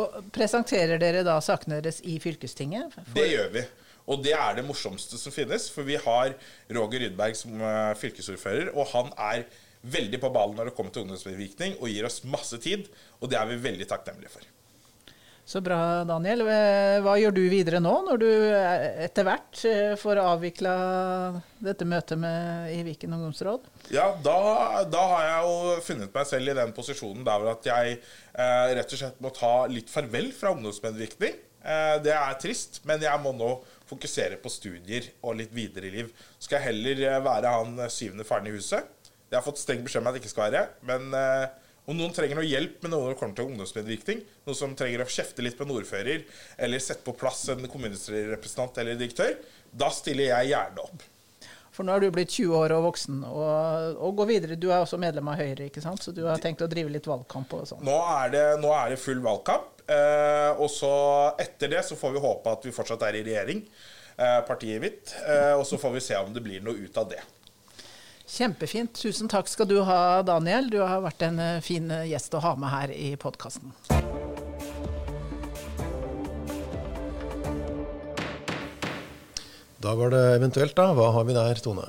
Og 0.00 0.32
Presenterer 0.32 1.00
dere 1.00 1.22
da 1.26 1.36
sakene 1.44 1.80
deres 1.84 2.00
i 2.08 2.16
fylkestinget? 2.22 2.94
For... 2.94 3.10
Det 3.16 3.28
gjør 3.28 3.50
vi. 3.54 3.64
Og 4.10 4.22
det 4.24 4.32
er 4.34 4.56
det 4.58 4.64
morsomste 4.66 5.18
som 5.20 5.34
finnes, 5.34 5.68
for 5.70 5.86
vi 5.86 5.98
har 6.00 6.32
Roger 6.74 7.04
Rydberg 7.04 7.36
som 7.38 7.60
uh, 7.62 7.92
fylkesordfører, 8.00 8.72
og 8.74 8.88
han 8.96 9.12
er 9.30 9.44
veldig 9.82 10.18
på 10.22 10.30
ballen 10.34 10.58
når 10.58 10.70
det 10.70 10.74
kommer 10.78 10.94
til 10.94 11.04
ungdomsmedvirkning, 11.04 11.76
og 11.78 11.90
gir 11.90 12.08
oss 12.08 12.22
masse 12.26 12.58
tid, 12.62 12.88
og 13.20 13.30
det 13.30 13.38
er 13.38 13.48
vi 13.50 13.62
veldig 13.62 13.88
takknemlige 13.90 14.34
for. 14.34 14.48
Så 15.52 15.60
bra, 15.60 16.00
Daniel. 16.08 16.46
Hva 17.04 17.14
gjør 17.20 17.34
du 17.36 17.42
videre 17.52 17.76
nå, 17.82 17.90
når 18.06 18.20
du 18.22 18.28
etter 19.04 19.26
hvert 19.26 19.58
eh, 19.68 19.90
får 20.00 20.20
avvikla 20.22 20.72
dette 21.60 21.84
møtet 21.84 22.16
med, 22.22 22.70
i 22.72 22.78
Viken 22.86 23.12
ungdomsråd? 23.18 23.66
Ja, 23.92 24.06
da, 24.24 24.38
da, 24.88 25.02
har 25.10 25.26
jeg 25.26 25.50
jo 25.50 25.74
funnet 25.84 26.16
meg 26.16 26.30
selv 26.30 26.48
i 26.48 26.56
den 26.56 26.72
posisjonen 26.72 27.26
der 27.26 27.44
at 27.52 27.68
jeg 27.68 27.98
eh, 27.98 28.72
rett 28.78 28.96
og 28.96 29.02
slett 29.02 29.20
må 29.20 29.34
ta 29.36 29.52
litt 29.68 29.92
farvel 29.92 30.32
fra 30.32 30.54
ungdomsmedvirkning. 30.56 31.36
Eh, 31.60 31.96
det 32.06 32.16
er 32.16 32.40
trist, 32.40 32.80
men 32.88 33.04
jeg 33.04 33.20
må 33.20 33.34
nå 33.36 33.52
fokusere 33.92 34.40
på 34.40 34.54
studier 34.56 35.10
og 35.20 35.36
litt 35.42 35.52
videre 35.52 35.90
i 35.90 35.96
liv. 35.98 36.08
Skal 36.38 36.62
jeg 36.62 36.70
heller 36.70 37.04
eh, 37.10 37.24
være 37.28 37.56
han 37.58 37.76
eh, 37.76 37.92
syvende 37.92 38.24
faren 38.24 38.48
i 38.48 38.56
huset. 38.56 38.88
Jeg 39.28 39.36
har 39.36 39.44
fått 39.44 39.60
streng 39.60 39.84
beskjed 39.84 40.00
om 40.00 40.08
at 40.08 40.16
jeg 40.16 40.24
ikke 40.24 40.32
skal 40.32 40.48
være. 40.48 40.64
Men 40.88 41.12
eh, 41.16 41.44
om 41.90 41.98
noen 41.98 42.12
trenger 42.14 42.38
noe 42.38 42.46
hjelp 42.46 42.82
med 42.84 42.92
noe 42.92 43.06
når 43.06 43.14
det 43.14 43.20
kommer 43.20 43.38
til 43.38 43.48
ungdomsmedvirkning, 43.50 44.20
noen 44.46 44.58
som 44.58 44.76
trenger 44.78 45.02
å 45.02 45.08
kjefte 45.10 45.42
litt 45.42 45.56
på 45.58 45.66
en 45.66 45.74
ordfører, 45.74 46.26
eller 46.62 46.82
sette 46.82 47.02
på 47.06 47.16
plass 47.18 47.48
en 47.50 47.66
kommunestyrerepresentant 47.66 48.78
eller 48.82 49.00
direktør, 49.00 49.34
da 49.72 49.90
stiller 49.94 50.30
jeg 50.30 50.52
gjerne 50.52 50.86
opp. 50.86 51.08
For 51.72 51.88
nå 51.88 51.94
er 51.94 52.04
du 52.04 52.12
blitt 52.12 52.34
20 52.34 52.52
år 52.52 52.74
og 52.76 52.86
voksen 52.90 53.22
og, 53.24 54.00
og 54.04 54.18
går 54.20 54.28
videre. 54.28 54.58
Du 54.60 54.68
er 54.68 54.82
også 54.82 54.98
medlem 55.00 55.30
av 55.32 55.40
Høyre, 55.40 55.70
ikke 55.70 55.80
sant? 55.80 56.04
så 56.04 56.12
du 56.12 56.26
har 56.26 56.40
tenkt 56.42 56.60
å 56.60 56.68
drive 56.70 56.92
litt 56.92 57.08
valgkamp 57.08 57.54
og 57.56 57.64
sånn? 57.70 57.80
Nå, 57.86 57.96
nå, 58.60 58.72
er 58.76 58.92
det 58.92 59.00
full 59.00 59.22
valgkamp. 59.24 59.80
Eh, 59.88 60.50
og 60.60 60.68
så 60.70 60.92
etter 61.40 61.72
det 61.72 61.80
så 61.88 61.96
får 61.98 62.12
vi 62.14 62.22
håpe 62.22 62.52
at 62.52 62.68
vi 62.68 62.74
fortsatt 62.76 63.02
er 63.08 63.18
i 63.18 63.24
regjering, 63.24 63.64
eh, 64.18 64.40
partiet 64.46 64.84
mitt. 64.84 65.14
Eh, 65.24 65.54
og 65.56 65.64
så 65.68 65.80
får 65.80 65.96
vi 65.96 66.04
se 66.04 66.20
om 66.20 66.36
det 66.36 66.44
blir 66.44 66.60
noe 66.64 66.76
ut 66.76 67.00
av 67.00 67.08
det. 67.14 67.22
Kjempefint. 68.26 68.94
Tusen 68.94 69.28
takk 69.28 69.48
skal 69.50 69.68
du 69.68 69.80
ha, 69.86 70.22
Daniel. 70.22 70.70
Du 70.70 70.78
har 70.80 71.02
vært 71.04 71.24
en 71.26 71.40
eh, 71.42 71.60
fin 71.64 71.90
eh, 71.90 72.06
gjest 72.12 72.34
å 72.38 72.42
ha 72.44 72.54
med 72.56 72.70
her 72.72 72.92
i 72.94 73.12
podkasten. 73.20 73.74
Da 79.82 79.96
var 79.98 80.14
det 80.14 80.22
eventuelt, 80.36 80.76
da. 80.78 80.92
Hva 80.94 81.10
har 81.16 81.26
vi 81.26 81.34
der, 81.36 81.62
Tone? 81.64 81.88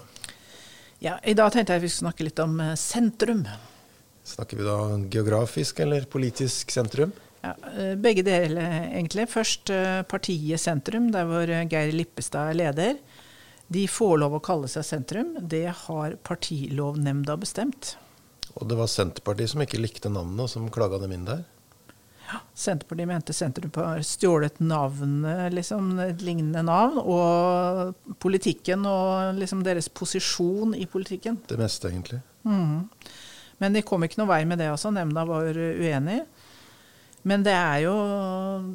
Ja, 1.04 1.20
I 1.22 1.36
dag 1.38 1.54
tenkte 1.54 1.78
jeg 1.78 1.86
vi 1.86 1.92
skulle 1.92 2.10
snakke 2.10 2.28
litt 2.28 2.42
om 2.42 2.58
eh, 2.64 2.74
sentrum. 2.80 3.46
Snakker 4.26 4.58
vi 4.58 4.66
da 4.66 4.78
geografisk 5.14 5.84
eller 5.84 6.08
politisk 6.10 6.72
sentrum? 6.74 7.14
Ja, 7.44 7.58
begge 8.00 8.24
deler, 8.24 8.86
egentlig. 8.88 9.26
Først 9.28 9.68
partiet 10.08 10.62
Sentrum, 10.64 11.10
der 11.12 11.26
hvor 11.28 11.50
Geir 11.68 11.92
Lippestad 11.92 12.54
er 12.54 12.56
leder. 12.56 13.02
De 13.68 13.88
får 13.88 14.18
lov 14.22 14.38
å 14.38 14.44
kalle 14.44 14.70
seg 14.72 14.86
sentrum. 14.86 15.36
Det 15.40 15.68
har 15.86 16.18
partilovnemnda 16.28 17.38
bestemt. 17.42 17.96
Og 18.54 18.68
det 18.70 18.78
var 18.78 18.92
Senterpartiet 18.92 19.54
som 19.54 19.64
ikke 19.64 19.82
likte 19.82 20.12
navnet, 20.14 20.46
og 20.46 20.52
som 20.52 20.70
klaga 20.74 21.00
dem 21.02 21.16
inn 21.16 21.26
der? 21.26 21.44
Ja, 22.28 22.40
Senterpartiet 22.58 23.10
mente 23.10 23.34
sentrum 23.36 23.72
har 23.76 24.04
stjålet 24.06 24.60
navnet, 24.64 25.54
liksom, 25.54 25.92
et 26.04 26.22
lignende 26.26 26.64
navn, 26.66 27.00
og 27.02 28.16
politikken 28.24 28.86
og 28.90 29.40
liksom 29.40 29.64
deres 29.66 29.90
posisjon 29.90 30.76
i 30.78 30.88
politikken. 30.90 31.42
Det 31.50 31.60
meste, 31.60 31.92
egentlig. 31.92 32.22
Mm. 32.48 32.88
Men 33.62 33.76
de 33.76 33.84
kom 33.86 34.04
ikke 34.06 34.22
noe 34.22 34.32
vei 34.32 34.44
med 34.50 34.60
det 34.62 34.72
også. 34.74 34.92
Nemnda 34.94 35.26
var 35.30 35.50
uenig. 35.56 36.24
Men 37.24 37.44
det 37.46 37.54
er 37.56 37.86
jo 37.86 37.94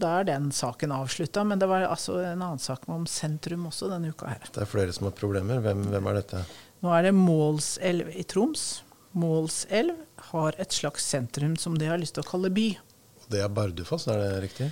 Da 0.01 0.19
er 0.21 0.29
den 0.29 0.49
saken 0.55 0.93
avslutta. 0.97 1.45
Men 1.45 1.61
det 1.61 1.69
var 1.71 1.87
altså 1.89 2.19
en 2.23 2.43
annen 2.43 2.63
sak 2.63 2.89
om 2.89 3.07
sentrum 3.09 3.69
også 3.69 3.91
denne 3.93 4.13
uka 4.13 4.33
her. 4.33 4.51
Det 4.55 4.65
er 4.65 4.71
flere 4.71 4.95
som 4.97 5.09
har 5.11 5.17
problemer. 5.17 5.63
Hvem, 5.65 5.87
hvem 5.93 6.11
er 6.11 6.21
dette? 6.23 6.43
Nå 6.85 6.93
er 6.95 7.09
det 7.09 7.15
Målselv 7.17 8.13
i 8.15 8.25
Troms. 8.29 8.67
Målselv 9.19 9.97
har 10.31 10.59
et 10.61 10.75
slags 10.75 11.07
sentrum 11.09 11.57
som 11.59 11.77
de 11.79 11.89
har 11.91 12.01
lyst 12.01 12.17
til 12.19 12.25
å 12.25 12.29
kalle 12.29 12.51
by. 12.55 12.69
Det 13.29 13.41
er 13.45 13.51
Bardufoss, 13.53 14.07
er 14.09 14.21
det 14.23 14.45
riktig? 14.47 14.69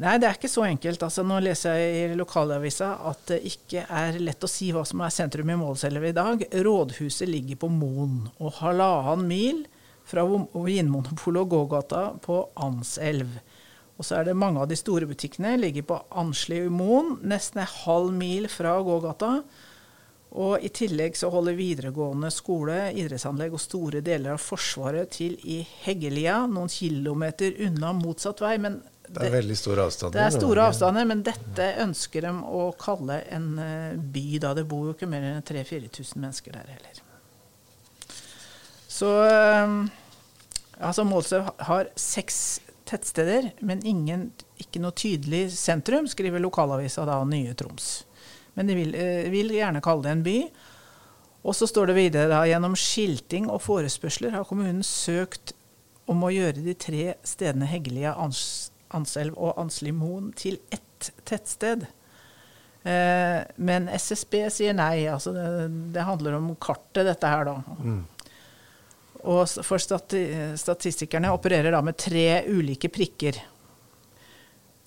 Nei, 0.00 0.14
det 0.20 0.28
er 0.28 0.36
ikke 0.38 0.48
så 0.48 0.62
enkelt. 0.64 1.02
Altså, 1.04 1.24
nå 1.26 1.40
leser 1.42 1.76
jeg 1.76 2.12
i 2.12 2.16
lokalavisa 2.16 2.92
at 3.10 3.24
det 3.32 3.40
ikke 3.50 3.82
er 3.84 4.20
lett 4.22 4.46
å 4.46 4.48
si 4.48 4.70
hva 4.72 4.84
som 4.88 5.02
er 5.04 5.12
sentrum 5.12 5.50
i 5.50 5.58
Målselv 5.60 6.06
i 6.08 6.14
dag. 6.16 6.44
Rådhuset 6.66 7.28
ligger 7.28 7.58
på 7.60 7.68
Moen, 7.72 8.22
og 8.38 8.54
halvannen 8.62 9.26
mil 9.28 9.64
fra 10.10 10.26
Vinmonopolet 10.26 11.44
og 11.44 11.54
gågata 11.54 12.04
på 12.24 12.42
Anselv. 12.66 13.38
Og 14.00 14.06
så 14.06 14.16
er 14.16 14.30
det 14.30 14.38
mange 14.38 14.62
av 14.62 14.70
de 14.70 14.78
store 14.80 15.08
butikkene 15.08 15.58
ligger 15.60 15.84
på 15.90 15.98
Ansli 16.22 16.62
i 16.64 16.70
Moen, 16.72 17.18
nesten 17.28 17.60
en 17.60 17.74
halv 17.82 18.14
mil 18.16 18.48
fra 18.48 18.78
gågata. 18.84 19.34
Og 20.40 20.62
i 20.64 20.70
tillegg 20.72 21.18
så 21.18 21.28
holder 21.32 21.58
videregående 21.58 22.30
skole, 22.32 22.78
idrettsanlegg 22.96 23.56
og 23.56 23.60
store 23.60 24.00
deler 24.06 24.36
av 24.36 24.40
Forsvaret 24.40 25.10
til 25.18 25.34
i 25.42 25.58
Heggelia, 25.82 26.44
noen 26.48 26.70
kilometer 26.70 27.58
unna 27.66 27.90
motsatt 27.98 28.40
vei. 28.44 28.54
Men 28.62 28.78
det, 29.10 29.18
det 29.18 29.26
er 29.26 29.36
veldig 29.40 29.58
store 29.58 29.84
avstander. 29.90 30.16
Det 30.16 30.24
er 30.24 30.36
store 30.36 30.66
avstander, 30.70 31.06
men 31.10 31.24
dette 31.26 31.68
ønsker 31.82 32.28
de 32.28 32.34
å 32.46 32.64
kalle 32.78 33.20
en 33.34 33.52
eh, 33.58 33.98
by, 33.98 34.26
da 34.46 34.54
det 34.54 34.68
bor 34.70 34.86
jo 34.86 34.94
ikke 34.94 35.10
mer 35.10 35.26
enn 35.32 35.42
3000-4000 35.50 36.22
mennesker 36.22 36.54
der 36.54 36.76
heller. 36.76 36.99
Så 39.00 39.08
eh, 39.24 39.76
altså 40.78 41.06
Målselv 41.08 41.52
har 41.70 41.88
seks 41.98 42.60
tettsteder, 42.90 43.52
men 43.64 43.84
ingen, 43.86 44.28
ikke 44.60 44.82
noe 44.82 44.96
tydelig 44.96 45.46
sentrum, 45.56 46.08
skriver 46.10 46.42
lokalavisa 46.42 47.06
da 47.08 47.20
Nye 47.28 47.54
Troms. 47.56 47.92
Men 48.58 48.68
de 48.68 48.76
vil, 48.76 48.92
eh, 48.98 49.30
vil 49.32 49.54
gjerne 49.54 49.82
kalle 49.84 50.04
det 50.04 50.16
en 50.16 50.26
by. 50.26 50.36
Og 51.40 51.56
så 51.56 51.68
står 51.70 51.88
det 51.88 51.96
videre 51.96 52.28
da, 52.28 52.42
gjennom 52.44 52.76
skilting 52.76 53.48
og 53.48 53.62
forespørsler 53.64 54.34
har 54.34 54.44
kommunen 54.44 54.84
søkt 54.84 55.54
om 56.10 56.26
å 56.26 56.32
gjøre 56.34 56.60
de 56.64 56.74
tre 56.76 57.14
stedene 57.24 57.68
Heggelia, 57.70 58.12
Ans 58.20 58.68
Anselv 58.90 59.36
og 59.38 59.54
Ansli-Moen 59.62 60.32
til 60.34 60.58
ett 60.74 61.12
tettsted. 61.28 61.86
Eh, 62.82 63.38
men 63.62 63.86
SSB 63.94 64.34
sier 64.50 64.74
nei. 64.74 65.06
altså 65.06 65.32
det, 65.36 65.44
det, 65.94 66.02
handler 66.04 66.38
om 66.40 66.50
kartet, 66.58 67.04
dette 67.06 67.30
her, 67.30 67.46
da. 67.46 67.78
Mm. 67.78 68.02
Og 69.28 69.44
for 69.66 69.82
stati 69.82 70.22
statistikerne 70.56 71.32
opererer 71.34 71.74
da 71.74 71.80
med 71.84 71.98
tre 72.00 72.44
ulike 72.48 72.88
prikker. 72.92 73.40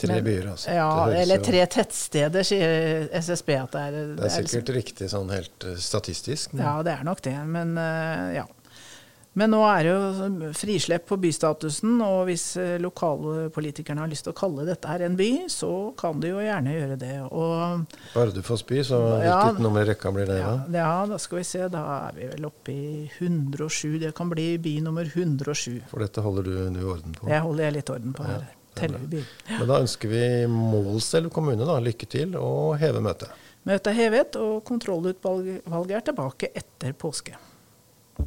Tre 0.04 0.22
byer, 0.26 0.48
altså. 0.52 0.72
Ja, 0.74 0.90
eller 1.14 1.44
tre 1.44 1.62
tettsteder, 1.70 2.46
sier 2.48 3.06
SSB 3.14 3.52
at 3.60 3.76
det 3.76 3.84
er. 3.84 3.94
Det 3.94 4.02
er, 4.02 4.16
det 4.18 4.26
er 4.26 4.34
sikkert 4.34 4.56
liksom, 4.56 4.78
riktig 4.80 5.10
sånn 5.12 5.32
helt 5.32 5.68
uh, 5.70 5.76
statistisk. 5.80 6.56
Men. 6.58 6.66
Ja, 6.66 6.74
det 6.86 6.96
er 6.98 7.06
nok 7.08 7.22
det. 7.24 7.36
Men 7.46 7.78
uh, 7.78 8.34
ja. 8.34 8.48
Men 9.34 9.50
nå 9.50 9.60
er 9.66 9.88
det 9.88 9.92
jo 9.94 10.50
frislepp 10.54 11.08
på 11.10 11.18
bystatusen, 11.18 11.96
og 12.06 12.28
hvis 12.28 12.44
eh, 12.62 12.76
lokalpolitikerne 12.82 14.04
har 14.04 14.12
lyst 14.12 14.28
til 14.28 14.34
å 14.36 14.38
kalle 14.38 14.66
dette 14.68 14.90
her 14.90 15.02
en 15.08 15.16
by, 15.18 15.30
så 15.50 15.70
kan 15.98 16.20
de 16.22 16.30
jo 16.30 16.42
gjerne 16.44 16.76
gjøre 16.76 16.98
det. 17.02 17.16
Og, 17.32 17.88
Bardufoss 18.14 18.62
by, 18.70 18.84
så 18.86 19.00
ja, 19.24 19.40
hvilket 19.42 19.64
nummer 19.66 19.82
i 19.82 19.90
rekka 19.90 20.12
blir 20.14 20.30
det 20.30 20.38
da? 20.44 20.54
Ja, 20.78 20.92
da 21.10 21.18
skal 21.22 21.42
vi 21.42 21.46
se. 21.50 21.64
Da 21.74 21.82
er 21.96 22.20
vi 22.20 22.28
vel 22.36 22.46
oppe 22.50 22.76
i 22.76 23.08
107. 23.18 23.98
Det 24.04 24.12
kan 24.18 24.30
bli 24.30 24.52
by 24.62 24.76
nummer 24.86 25.10
107. 25.10 25.80
For 25.90 26.06
dette 26.06 26.22
holder 26.26 26.50
du 26.50 26.60
nå 26.76 26.84
orden 26.94 27.18
på? 27.18 27.30
Det 27.32 27.42
holder 27.42 27.68
jeg 27.68 27.78
litt 27.80 27.94
orden 27.96 28.14
på. 28.14 28.28
her. 28.30 28.46
Ja, 28.74 28.88
Men 28.90 29.68
da 29.70 29.80
ønsker 29.84 30.10
vi 30.10 30.22
Målselv 30.50 31.30
kommune 31.34 31.62
da, 31.62 31.76
lykke 31.82 32.08
til 32.10 32.34
og 32.40 32.78
heve 32.82 33.02
møtet. 33.06 33.34
Møtet 33.70 33.92
er 33.94 33.98
hevet, 34.00 34.38
og 34.42 34.64
kontrollutvalget 34.68 35.98
er 35.98 36.06
tilbake 36.10 36.50
etter 36.58 36.96
påske. 36.98 37.38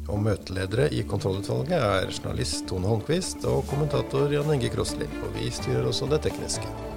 Og 0.07 0.19
møteledere 0.23 0.89
i 0.95 1.03
kontrollutvalget 1.07 1.77
er 1.77 2.11
journalist 2.11 2.67
Tone 2.69 2.87
Holmquist 2.89 3.47
og 3.47 3.65
kommentator 3.71 4.31
Jan 4.31 4.53
Inge 4.55 4.71
Krosli. 4.73 5.07
Og 5.23 5.33
vi 5.35 5.51
styrer 5.53 5.87
også 5.87 6.09
det 6.11 6.23
tekniske. 6.27 6.96